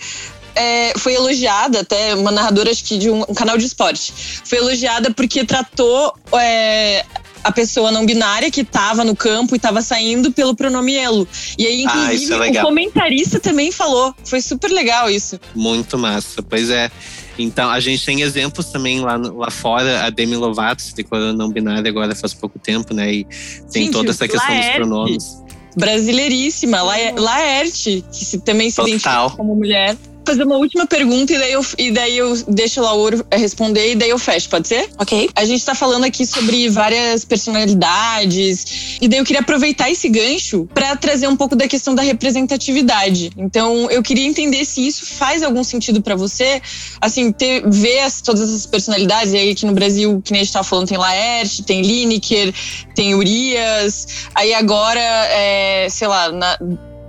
é, 0.55 0.93
foi 0.97 1.15
elogiada, 1.15 1.81
até 1.81 2.15
uma 2.15 2.31
narradora 2.31 2.71
acho 2.71 2.85
que 2.85 2.97
de 2.97 3.11
um, 3.11 3.23
um 3.23 3.35
canal 3.35 3.59
de 3.59 3.65
esporte, 3.65 4.13
foi 4.45 4.59
elogiada 4.59 5.13
porque 5.13 5.45
tratou 5.45 6.15
é, 6.33 7.05
a 7.45 7.53
pessoa 7.53 7.91
não 7.91 8.05
binária 8.05 8.51
que 8.51 8.61
estava 8.61 9.05
no 9.05 9.17
campo 9.17 9.55
e 9.55 9.57
estava 9.57 9.81
saindo 9.83 10.33
pelo 10.33 10.55
pronome 10.55 10.95
elo. 10.95 11.27
E 11.57 11.67
aí, 11.67 11.85
ah, 11.87 12.05
inclusive, 12.05 12.35
ah, 12.35 12.47
é 12.47 12.51
o 12.61 12.63
comentarista 12.63 13.41
também 13.41 13.73
falou. 13.73 14.15
Foi 14.25 14.41
super 14.41 14.71
legal 14.71 15.09
isso. 15.09 15.41
Muito 15.55 15.97
massa. 15.97 16.43
Pois 16.43 16.71
é. 16.71 16.91
Então, 17.39 17.71
a 17.71 17.81
gente 17.81 18.05
tem 18.05 18.23
exemplos 18.23 18.67
também 18.67 19.01
lá, 19.01 19.17
lá 19.17 19.51
fora. 19.51 20.05
A 20.05 20.11
Demi 20.11 20.37
Lovato 20.37 20.83
se 20.83 20.95
declarou 20.95 21.33
não 21.33 21.51
binária 21.51 21.89
agora 21.89 22.15
faz 22.15 22.35
pouco 22.35 22.59
tempo, 22.59 22.93
né? 22.93 23.13
E 23.13 23.25
tem 23.73 23.87
Sim, 23.87 23.91
toda 23.91 24.11
essa 24.11 24.27
questão 24.27 24.49
Laerte. 24.49 24.69
dos 24.69 24.77
pronomes. 24.77 25.43
Brasileiríssima, 25.77 26.83
Laerte, 26.83 28.05
que 28.11 28.25
se, 28.25 28.41
também 28.41 28.71
se 28.71 28.77
Total. 28.77 28.89
identifica 28.89 29.31
como 29.37 29.55
mulher 29.55 29.97
fazer 30.29 30.45
uma 30.45 30.59
última 30.59 30.87
pergunta 30.87 31.33
e 31.33 31.39
daí 31.39 31.53
eu, 31.53 31.67
e 31.79 31.91
daí 31.91 32.19
eu 32.19 32.37
deixo 32.49 32.81
o 32.81 32.85
Lauro 32.85 33.25
responder 33.33 33.93
e 33.93 33.95
daí 33.95 34.11
eu 34.11 34.19
fecho, 34.19 34.51
pode 34.51 34.69
ser? 34.69 34.91
Ok. 34.99 35.31
A 35.35 35.45
gente 35.47 35.65
tá 35.65 35.75
falando 35.75 36.05
aqui 36.05 36.27
sobre 36.27 36.69
várias 36.69 37.25
personalidades 37.25 38.99
e 39.01 39.09
daí 39.09 39.21
eu 39.21 39.25
queria 39.25 39.41
aproveitar 39.41 39.91
esse 39.91 40.07
gancho 40.07 40.69
para 40.75 40.95
trazer 40.97 41.29
um 41.29 41.37
pouco 41.37 41.57
da 41.57 41.67
questão 41.67 41.95
da 41.95 42.03
representatividade. 42.03 43.31
Então, 43.39 43.91
eu 43.91 44.03
queria 44.03 44.27
entender 44.27 44.67
se 44.67 44.87
isso 44.87 45.07
faz 45.07 45.43
algum 45.43 45.65
sentido 45.65 46.03
para 46.03 46.15
você, 46.15 46.61
assim, 47.01 47.33
ter, 47.33 47.63
ver 47.67 48.01
as, 48.01 48.21
todas 48.21 48.43
essas 48.43 48.67
personalidades. 48.67 49.33
E 49.33 49.39
aí 49.39 49.51
aqui 49.51 49.65
no 49.65 49.73
Brasil, 49.73 50.21
que 50.23 50.31
nem 50.31 50.43
a 50.43 50.45
gente 50.45 50.53
tava 50.53 50.65
falando, 50.65 50.89
tem 50.89 50.99
Laerte, 50.99 51.63
tem 51.63 51.81
Lineker, 51.81 52.53
tem 52.95 53.15
Urias. 53.15 54.29
Aí 54.35 54.53
agora, 54.53 55.01
é, 55.01 55.89
sei 55.89 56.07
lá, 56.07 56.31
na, 56.31 56.59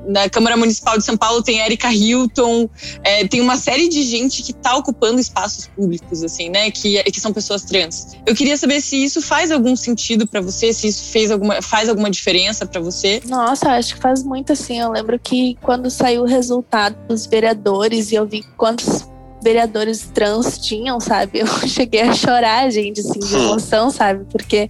na 0.10 0.28
Câmara 0.28 0.58
Municipal 0.58 0.98
de 0.98 1.06
São 1.06 1.16
Paulo 1.16 1.44
tem 1.44 1.60
Erika 1.60 1.94
Hilton, 1.94 2.68
é, 3.04 3.28
tem 3.28 3.42
uma 3.42 3.56
série 3.56 3.88
de 3.88 4.02
gente 4.04 4.42
que 4.42 4.52
está 4.52 4.76
ocupando 4.76 5.20
espaços 5.20 5.68
públicos, 5.68 6.24
assim, 6.24 6.50
né? 6.50 6.72
Que, 6.72 7.02
que 7.04 7.22
são 7.22 7.32
pessoas 7.32 7.64
trans. 7.64 8.18
Eu 8.26 8.36
queria 8.36 8.58
saber 8.58 8.82
se 8.82 9.02
isso 9.02 9.22
faz 9.22 9.52
algum 9.52 9.76
sentido 9.76 10.28
para 10.28 10.42
você, 10.42 10.74
se 10.74 10.88
isso 10.88 11.04
fez 11.12 11.30
alguma, 11.30 11.62
faz 11.62 11.88
alguma 11.88 12.10
diferença 12.10 12.66
para 12.66 12.82
você. 12.82 13.22
Nossa, 13.26 13.70
acho 13.72 13.96
que 13.96 14.02
faz 14.02 14.24
muito 14.24 14.54
assim. 14.54 14.80
Eu 14.80 14.92
lembro 14.92 15.20
que 15.20 15.58
quando 15.62 15.90
saiu 15.90 16.24
o 16.24 16.26
resultado 16.26 16.98
dos 17.08 17.26
vereadores 17.26 18.12
e 18.12 18.16
eu 18.16 18.26
vi 18.26 18.44
quantos 18.58 19.09
vereadores 19.42 20.10
trans 20.14 20.58
tinham, 20.58 21.00
sabe? 21.00 21.40
Eu 21.40 21.48
cheguei 21.68 22.02
a 22.02 22.14
chorar, 22.14 22.70
gente, 22.70 23.00
assim, 23.00 23.20
de 23.20 23.36
emoção, 23.36 23.90
sabe? 23.90 24.26
Porque 24.32 24.70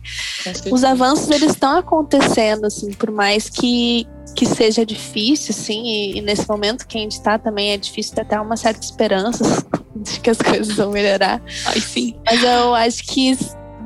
os 0.71 0.83
avanços 0.83 1.29
eles 1.29 1.51
estão 1.51 1.77
acontecendo, 1.77 2.65
assim, 2.65 2.91
por 2.93 3.11
mais 3.11 3.49
que 3.49 4.07
que 4.35 4.45
seja 4.45 4.85
difícil, 4.85 5.53
sim, 5.53 5.83
e, 5.83 6.17
e, 6.17 6.21
nesse 6.21 6.47
momento 6.47 6.87
que 6.87 6.97
a 6.97 7.01
gente 7.01 7.13
está 7.13 7.37
também 7.37 7.71
é 7.71 7.77
difícil 7.77 8.15
ter 8.15 8.21
até 8.21 8.39
uma 8.39 8.55
certa 8.55 8.85
esperança 8.85 9.43
de 9.95 10.19
que 10.19 10.29
as 10.29 10.37
coisas 10.37 10.75
vão 10.75 10.91
melhorar. 10.91 11.41
Ai, 11.65 11.81
sim. 11.81 12.15
Mas 12.25 12.41
eu 12.43 12.73
acho 12.73 13.03
que 13.05 13.37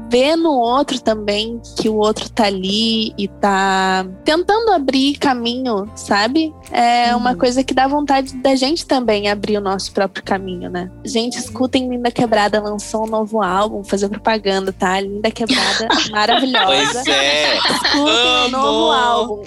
ver 0.10 0.36
no 0.36 0.52
outro 0.52 1.00
também 1.00 1.62
que 1.80 1.89
o 1.89 1.96
outro 1.96 2.30
tá 2.30 2.46
ali 2.46 3.13
e 3.18 3.28
tá 3.28 4.06
tentando 4.24 4.72
abrir 4.72 5.18
caminho, 5.18 5.89
sabe? 5.96 6.54
É 6.72 7.16
uma 7.16 7.32
uhum. 7.32 7.38
coisa 7.38 7.63
que 7.63 7.74
dá 7.74 7.88
vontade 7.88 8.36
da 8.38 8.56
gente 8.56 8.86
também 8.86 9.30
abrir 9.30 9.58
o 9.58 9.62
nosso 9.62 9.92
próprio 9.92 10.24
caminho, 10.24 10.70
né? 10.70 10.89
Gente, 11.04 11.38
escutem 11.38 11.89
Linda 11.89 12.12
Quebrada 12.12 12.62
lançou 12.62 13.06
um 13.06 13.10
novo 13.10 13.42
álbum, 13.42 13.84
fazer 13.84 14.10
propaganda, 14.10 14.72
tá? 14.72 15.00
Linda 15.00 15.32
Quebrada, 15.32 15.88
maravilhosa. 16.12 16.66
Pois 16.66 17.08
é. 17.08 17.58
Escutem 17.58 18.46
o 18.46 18.50
novo 18.50 18.92
álbum. 18.92 19.44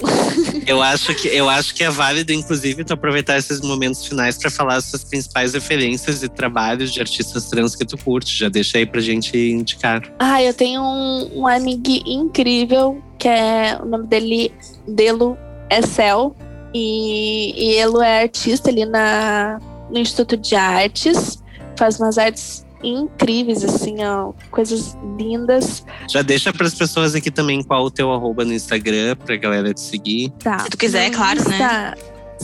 Eu 0.66 0.82
acho 0.82 1.14
que 1.14 1.28
eu 1.28 1.48
acho 1.48 1.74
que 1.74 1.84
é 1.84 1.90
válido, 1.90 2.32
inclusive, 2.32 2.84
tu 2.84 2.92
aproveitar 2.92 3.38
esses 3.38 3.60
momentos 3.60 4.06
finais 4.06 4.36
para 4.36 4.50
falar 4.50 4.76
as 4.76 4.84
suas 4.84 5.04
principais 5.04 5.54
referências 5.54 6.22
e 6.22 6.28
trabalhos 6.28 6.92
de 6.92 7.00
artistas 7.00 7.48
trans 7.48 7.74
que 7.74 7.84
tu 7.84 7.96
curte. 7.96 8.36
Já 8.36 8.48
deixa 8.48 8.78
aí 8.78 8.86
pra 8.86 9.00
gente 9.00 9.36
indicar. 9.36 10.02
Ah, 10.18 10.42
eu 10.46 10.54
tenho 10.54 10.82
um, 10.82 11.40
um 11.40 11.46
amigo 11.46 11.82
incrível, 12.06 13.02
que 13.18 13.28
é 13.28 13.78
o 13.80 13.86
nome 13.86 14.06
dele, 14.06 14.52
Delo 14.86 15.36
Excel. 15.70 16.34
E, 16.74 17.54
e 17.56 17.74
ele 17.80 18.04
é 18.04 18.22
artista 18.22 18.68
ali 18.68 18.84
na, 18.84 19.58
no 19.90 19.98
Instituto 19.98 20.36
de 20.36 20.54
Artes, 20.54 21.42
faz 21.76 21.98
umas 21.98 22.18
artes 22.18 22.66
incríveis, 22.82 23.64
assim, 23.64 24.04
ó, 24.04 24.32
coisas 24.50 24.96
lindas. 25.18 25.84
Já 26.10 26.22
deixa 26.22 26.52
para 26.52 26.66
as 26.66 26.74
pessoas 26.74 27.14
aqui 27.14 27.30
também 27.30 27.62
qual 27.62 27.84
o 27.84 27.90
teu 27.90 28.12
arroba 28.12 28.44
no 28.44 28.52
Instagram 28.52 29.16
pra 29.16 29.36
galera 29.36 29.72
te 29.72 29.80
seguir. 29.80 30.30
Tá. 30.42 30.58
Se 30.60 30.70
tu 30.70 30.76
quiser, 30.76 31.06
é 31.06 31.10
claro, 31.10 31.48
né? 31.48 31.94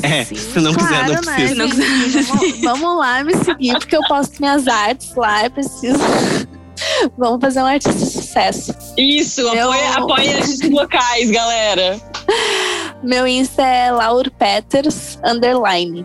É, 0.02 0.24
Sim, 0.24 0.36
se 0.36 0.58
não 0.60 0.72
claro, 0.72 0.88
quiser, 0.88 1.14
não 1.14 1.34
precisa. 1.34 1.54
Né, 1.54 1.64
não 1.64 2.00
quiser. 2.00 2.22
Vamos, 2.22 2.60
vamos, 2.62 2.98
lá 2.98 3.22
me 3.22 3.36
seguir, 3.36 3.72
porque 3.78 3.96
eu 3.96 4.02
posto 4.08 4.40
minhas 4.40 4.66
artes 4.66 5.14
lá, 5.14 5.44
é 5.44 5.50
preciso. 5.50 5.98
Vamos 7.16 7.40
fazer 7.40 7.62
um 7.62 7.66
artista 7.66 7.98
de 7.98 8.10
sucesso. 8.10 8.74
Isso, 8.96 9.42
Meu... 9.52 9.70
apoia, 9.70 9.90
apoia 9.92 10.36
artistas 10.36 10.70
locais, 10.70 11.30
galera. 11.30 12.00
Meu 13.02 13.26
Insta 13.26 13.62
é 13.62 13.90
Laur 13.90 14.30
Peters, 14.30 15.18
underline. 15.24 16.02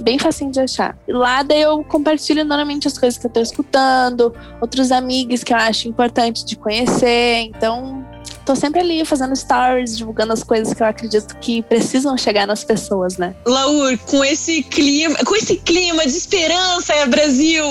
Bem 0.00 0.18
facinho 0.18 0.50
de 0.50 0.60
achar. 0.60 0.96
Lá 1.06 1.42
daí 1.42 1.60
eu 1.60 1.84
compartilho 1.84 2.44
normalmente 2.44 2.88
as 2.88 2.96
coisas 2.96 3.18
que 3.18 3.26
eu 3.26 3.30
tô 3.30 3.40
escutando, 3.40 4.34
outros 4.60 4.90
amigos 4.90 5.44
que 5.44 5.52
eu 5.52 5.58
acho 5.58 5.88
importante 5.88 6.44
de 6.44 6.56
conhecer. 6.56 7.42
Então, 7.42 8.04
tô 8.46 8.56
sempre 8.56 8.80
ali 8.80 9.04
fazendo 9.04 9.36
stories, 9.36 9.96
divulgando 9.96 10.32
as 10.32 10.42
coisas 10.42 10.72
que 10.72 10.82
eu 10.82 10.86
acredito 10.86 11.36
que 11.38 11.62
precisam 11.62 12.16
chegar 12.16 12.46
nas 12.46 12.64
pessoas, 12.64 13.18
né? 13.18 13.34
Laur, 13.46 13.96
com 14.06 14.24
esse 14.24 14.62
clima, 14.62 15.16
com 15.24 15.36
esse 15.36 15.56
clima 15.56 16.02
de 16.02 16.12
esperança, 16.12 16.94
é 16.94 17.06
Brasil, 17.06 17.64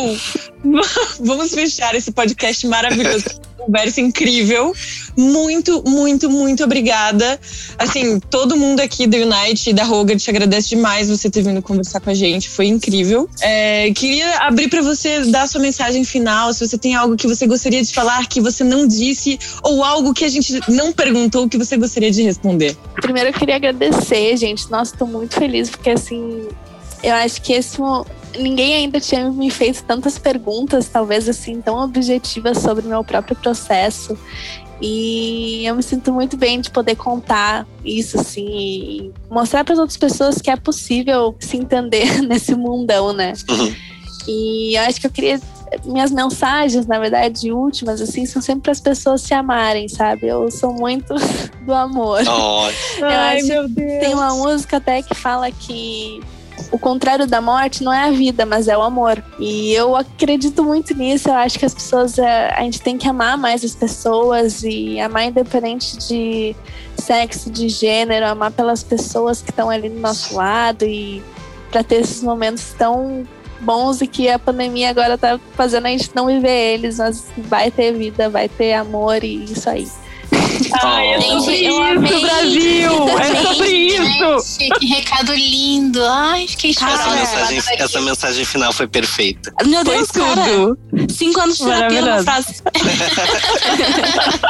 vamos 1.19 1.53
fechar 1.53 1.95
esse 1.95 2.11
podcast 2.11 2.67
maravilhoso. 2.67 3.25
conversa 3.57 4.01
incrível. 4.01 4.73
Muito, 5.17 5.83
muito, 5.87 6.29
muito 6.29 6.63
obrigada. 6.63 7.39
Assim, 7.77 8.19
todo 8.19 8.55
mundo 8.55 8.79
aqui 8.79 9.05
do 9.05 9.17
Unite 9.17 9.69
e 9.69 9.73
da 9.73 9.83
Roger 9.83 10.17
te 10.17 10.29
agradece 10.29 10.69
demais 10.69 11.09
você 11.09 11.29
ter 11.29 11.41
vindo 11.41 11.61
conversar 11.61 11.99
com 11.99 12.09
a 12.09 12.13
gente. 12.13 12.49
Foi 12.49 12.67
incrível. 12.67 13.29
É, 13.41 13.91
queria 13.91 14.39
abrir 14.39 14.69
para 14.69 14.81
você 14.81 15.25
dar 15.25 15.47
sua 15.47 15.61
mensagem 15.61 16.03
final. 16.03 16.51
Se 16.53 16.67
você 16.67 16.77
tem 16.77 16.95
algo 16.95 17.15
que 17.15 17.27
você 17.27 17.45
gostaria 17.45 17.83
de 17.83 17.93
falar 17.93 18.27
que 18.27 18.41
você 18.41 18.63
não 18.63 18.87
disse, 18.87 19.37
ou 19.61 19.83
algo 19.83 20.13
que 20.13 20.25
a 20.25 20.29
gente 20.29 20.59
não 20.67 20.91
perguntou 20.91 21.47
que 21.47 21.57
você 21.57 21.77
gostaria 21.77 22.11
de 22.11 22.23
responder. 22.23 22.75
Primeiro, 22.95 23.29
eu 23.29 23.33
queria 23.33 23.55
agradecer, 23.55 24.37
gente. 24.37 24.69
Nossa, 24.71 24.95
tô 24.95 25.05
muito 25.05 25.35
feliz, 25.35 25.69
porque 25.69 25.91
assim, 25.91 26.47
eu 27.03 27.13
acho 27.13 27.41
que 27.41 27.53
esse 27.53 27.79
ninguém 28.37 28.73
ainda 28.75 28.99
tinha 28.99 29.29
me 29.31 29.49
feito 29.49 29.83
tantas 29.83 30.17
perguntas, 30.17 30.87
talvez 30.87 31.27
assim, 31.27 31.61
tão 31.61 31.77
objetivas 31.83 32.57
sobre 32.59 32.85
o 32.85 32.89
meu 32.89 33.03
próprio 33.03 33.35
processo. 33.35 34.17
E 34.81 35.65
eu 35.65 35.75
me 35.75 35.83
sinto 35.83 36.13
muito 36.13 36.37
bem 36.37 36.61
de 36.61 36.69
poder 36.69 36.95
contar 36.95 37.67
isso, 37.83 38.19
assim, 38.19 38.47
e 38.47 39.11
mostrar 39.29 39.63
para 39.65 39.73
as 39.73 39.79
outras 39.79 39.97
pessoas 39.97 40.41
que 40.41 40.49
é 40.49 40.55
possível 40.55 41.35
se 41.39 41.57
entender 41.57 42.21
nesse 42.23 42.55
mundão, 42.55 43.11
né? 43.11 43.33
Uhum. 43.49 43.75
E 44.27 44.75
eu 44.77 44.83
acho 44.83 45.01
que 45.01 45.07
eu 45.07 45.11
queria. 45.11 45.39
Minhas 45.85 46.09
mensagens, 46.09 46.87
na 46.87 46.97
verdade, 46.97 47.51
últimas, 47.51 48.01
assim, 48.01 48.25
são 48.25 48.41
sempre 48.41 48.63
para 48.63 48.71
as 48.71 48.79
pessoas 48.79 49.21
se 49.21 49.35
amarem, 49.35 49.87
sabe? 49.87 50.27
Eu 50.27 50.49
sou 50.49 50.73
muito 50.73 51.13
do 51.63 51.73
amor. 51.73 52.21
Oh. 52.27 52.69
eu 52.99 53.05
Ai, 53.05 53.37
acho 53.37 53.47
meu 53.47 53.67
Deus. 53.67 53.99
Tem 53.99 54.13
uma 54.13 54.33
música 54.33 54.77
até 54.77 55.03
que 55.03 55.13
fala 55.13 55.51
que 55.51 56.21
o 56.71 56.77
contrário 56.77 57.27
da 57.27 57.41
morte 57.41 57.83
não 57.83 57.93
é 57.93 58.07
a 58.07 58.11
vida, 58.11 58.45
mas 58.45 58.67
é 58.67 58.77
o 58.77 58.81
amor. 58.81 59.23
E 59.39 59.73
eu 59.73 59.95
acredito 59.95 60.63
muito 60.63 60.93
nisso. 60.93 61.29
Eu 61.29 61.35
acho 61.35 61.57
que 61.57 61.65
as 61.65 61.73
pessoas, 61.73 62.17
é, 62.17 62.53
a 62.53 62.61
gente 62.61 62.81
tem 62.81 62.97
que 62.97 63.07
amar 63.07 63.37
mais 63.37 63.63
as 63.63 63.75
pessoas 63.75 64.63
e 64.63 64.99
amar 64.99 65.25
independente 65.25 65.97
de 65.97 66.55
sexo, 66.97 67.49
de 67.49 67.69
gênero, 67.69 68.25
amar 68.27 68.51
pelas 68.51 68.83
pessoas 68.83 69.41
que 69.41 69.49
estão 69.49 69.69
ali 69.69 69.89
do 69.89 69.99
nosso 69.99 70.35
lado 70.35 70.85
e 70.85 71.23
para 71.71 71.83
ter 71.83 72.01
esses 72.01 72.21
momentos 72.21 72.73
tão 72.77 73.25
bons 73.61 74.01
e 74.01 74.07
que 74.07 74.29
a 74.29 74.39
pandemia 74.39 74.89
agora 74.89 75.17
tá 75.17 75.39
fazendo 75.55 75.85
a 75.85 75.89
gente 75.89 76.11
não 76.15 76.27
viver 76.27 76.73
eles, 76.73 76.97
mas 76.97 77.25
vai 77.37 77.69
ter 77.69 77.93
vida, 77.93 78.29
vai 78.29 78.47
ter 78.47 78.73
amor 78.73 79.23
e 79.23 79.43
isso 79.43 79.69
aí. 79.69 79.87
Ai, 80.81 81.13
é 81.13 81.21
sobre 81.21 81.55
Gente, 81.55 81.65
isso, 81.65 81.81
amei. 81.81 82.21
Brasil! 82.21 82.91
É 83.19 83.43
sobre 83.43 83.69
isso! 83.69 84.57
Gente, 84.59 84.79
que 84.79 84.85
recado 84.85 85.33
lindo. 85.33 86.03
Ai, 86.05 86.47
fiquei 86.47 86.73
Cara, 86.73 86.93
Essa 86.93 87.03
chorando. 87.03 87.19
mensagem, 87.19 87.61
essa 87.77 88.01
mensagem 88.01 88.45
final 88.45 88.71
foi 88.73 88.87
perfeita. 88.87 89.51
Meu 89.65 89.83
Foi 89.83 89.95
Deus, 89.95 90.11
cara. 90.11 90.41
tudo. 90.45 90.79
Cinco 91.09 91.39
anos 91.41 91.57
de 91.57 91.63
terapia 91.65 92.01
Maravilhoso. 92.01 92.23
frase. 92.23 92.55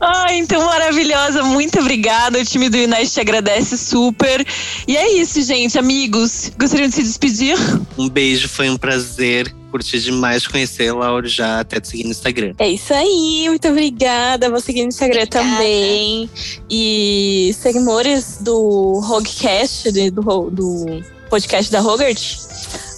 Ai, 0.00 0.38
então 0.38 0.64
maravilhosa. 0.64 1.42
Muito 1.42 1.78
obrigada. 1.80 2.38
O 2.38 2.44
time 2.44 2.68
do 2.68 2.76
United 2.76 3.10
te 3.10 3.20
agradece 3.20 3.76
super. 3.76 4.44
E 4.86 4.96
é 4.96 5.12
isso, 5.20 5.40
gente. 5.42 5.78
Amigos, 5.78 6.50
gostariam 6.58 6.88
de 6.88 6.94
se 6.94 7.02
despedir? 7.02 7.56
Um 7.96 8.08
beijo, 8.08 8.48
foi 8.48 8.68
um 8.70 8.76
prazer. 8.76 9.54
Curti 9.70 10.00
demais 10.00 10.42
te 10.42 10.48
conhecer, 10.50 10.92
Laura, 10.92 11.26
já 11.28 11.60
até 11.60 11.80
te 11.80 11.88
seguir 11.88 12.04
no 12.04 12.10
Instagram. 12.10 12.54
É 12.58 12.68
isso 12.68 12.92
aí, 12.94 13.44
muito 13.48 13.68
obrigada. 13.68 14.48
Vou 14.50 14.60
seguir 14.60 14.82
no 14.82 14.88
Instagram 14.88 15.22
Obrigada. 15.22 15.50
também. 15.50 16.30
E 16.70 17.54
seguidores 17.60 18.38
do 18.40 19.00
Rogcast, 19.04 19.90
do, 20.10 20.50
do 20.50 21.02
podcast 21.28 21.70
da 21.70 21.80
Rogert, 21.80 22.18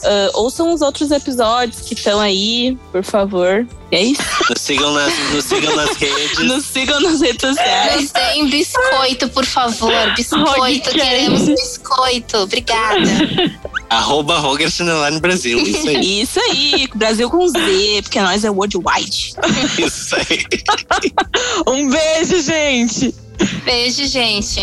ah, 0.04 0.30
ouçam 0.34 0.72
os 0.72 0.80
outros 0.80 1.10
episódios 1.10 1.80
que 1.80 1.94
estão 1.94 2.20
aí, 2.20 2.76
por 2.90 3.04
favor. 3.04 3.66
E 3.92 3.96
é 3.96 4.02
isso. 4.02 4.22
Nos 4.48 4.60
sigam 4.60 4.92
nas, 4.92 5.12
nos 5.32 5.44
sigam 5.44 5.76
nas 5.76 5.96
redes. 5.96 6.38
Nos 6.38 6.64
sigam 6.64 7.00
nas 7.00 7.20
redes 7.20 7.48
sociais. 7.48 8.02
Nos 8.02 8.10
deem 8.12 8.48
biscoito, 8.48 9.28
por 9.28 9.44
favor. 9.44 10.14
Biscoito, 10.16 10.90
queremos 10.90 11.48
biscoito. 11.48 12.38
Obrigada. 12.38 13.02
Arroba 13.90 14.38
Rogers 14.38 14.80
Underline 14.80 15.20
Brasil. 15.20 15.58
Isso 15.60 15.88
aí. 15.88 16.20
Isso 16.22 16.40
aí, 16.40 16.88
Brasil 16.94 17.28
com 17.28 17.46
Z, 17.48 17.58
porque 18.02 18.20
nós 18.20 18.44
é 18.44 18.50
worldwide. 18.50 19.34
Isso 19.78 20.14
aí. 20.14 20.46
Um 21.66 21.90
beijo, 21.90 22.40
gente! 22.40 23.14
Beijo, 23.64 24.06
gente. 24.06 24.60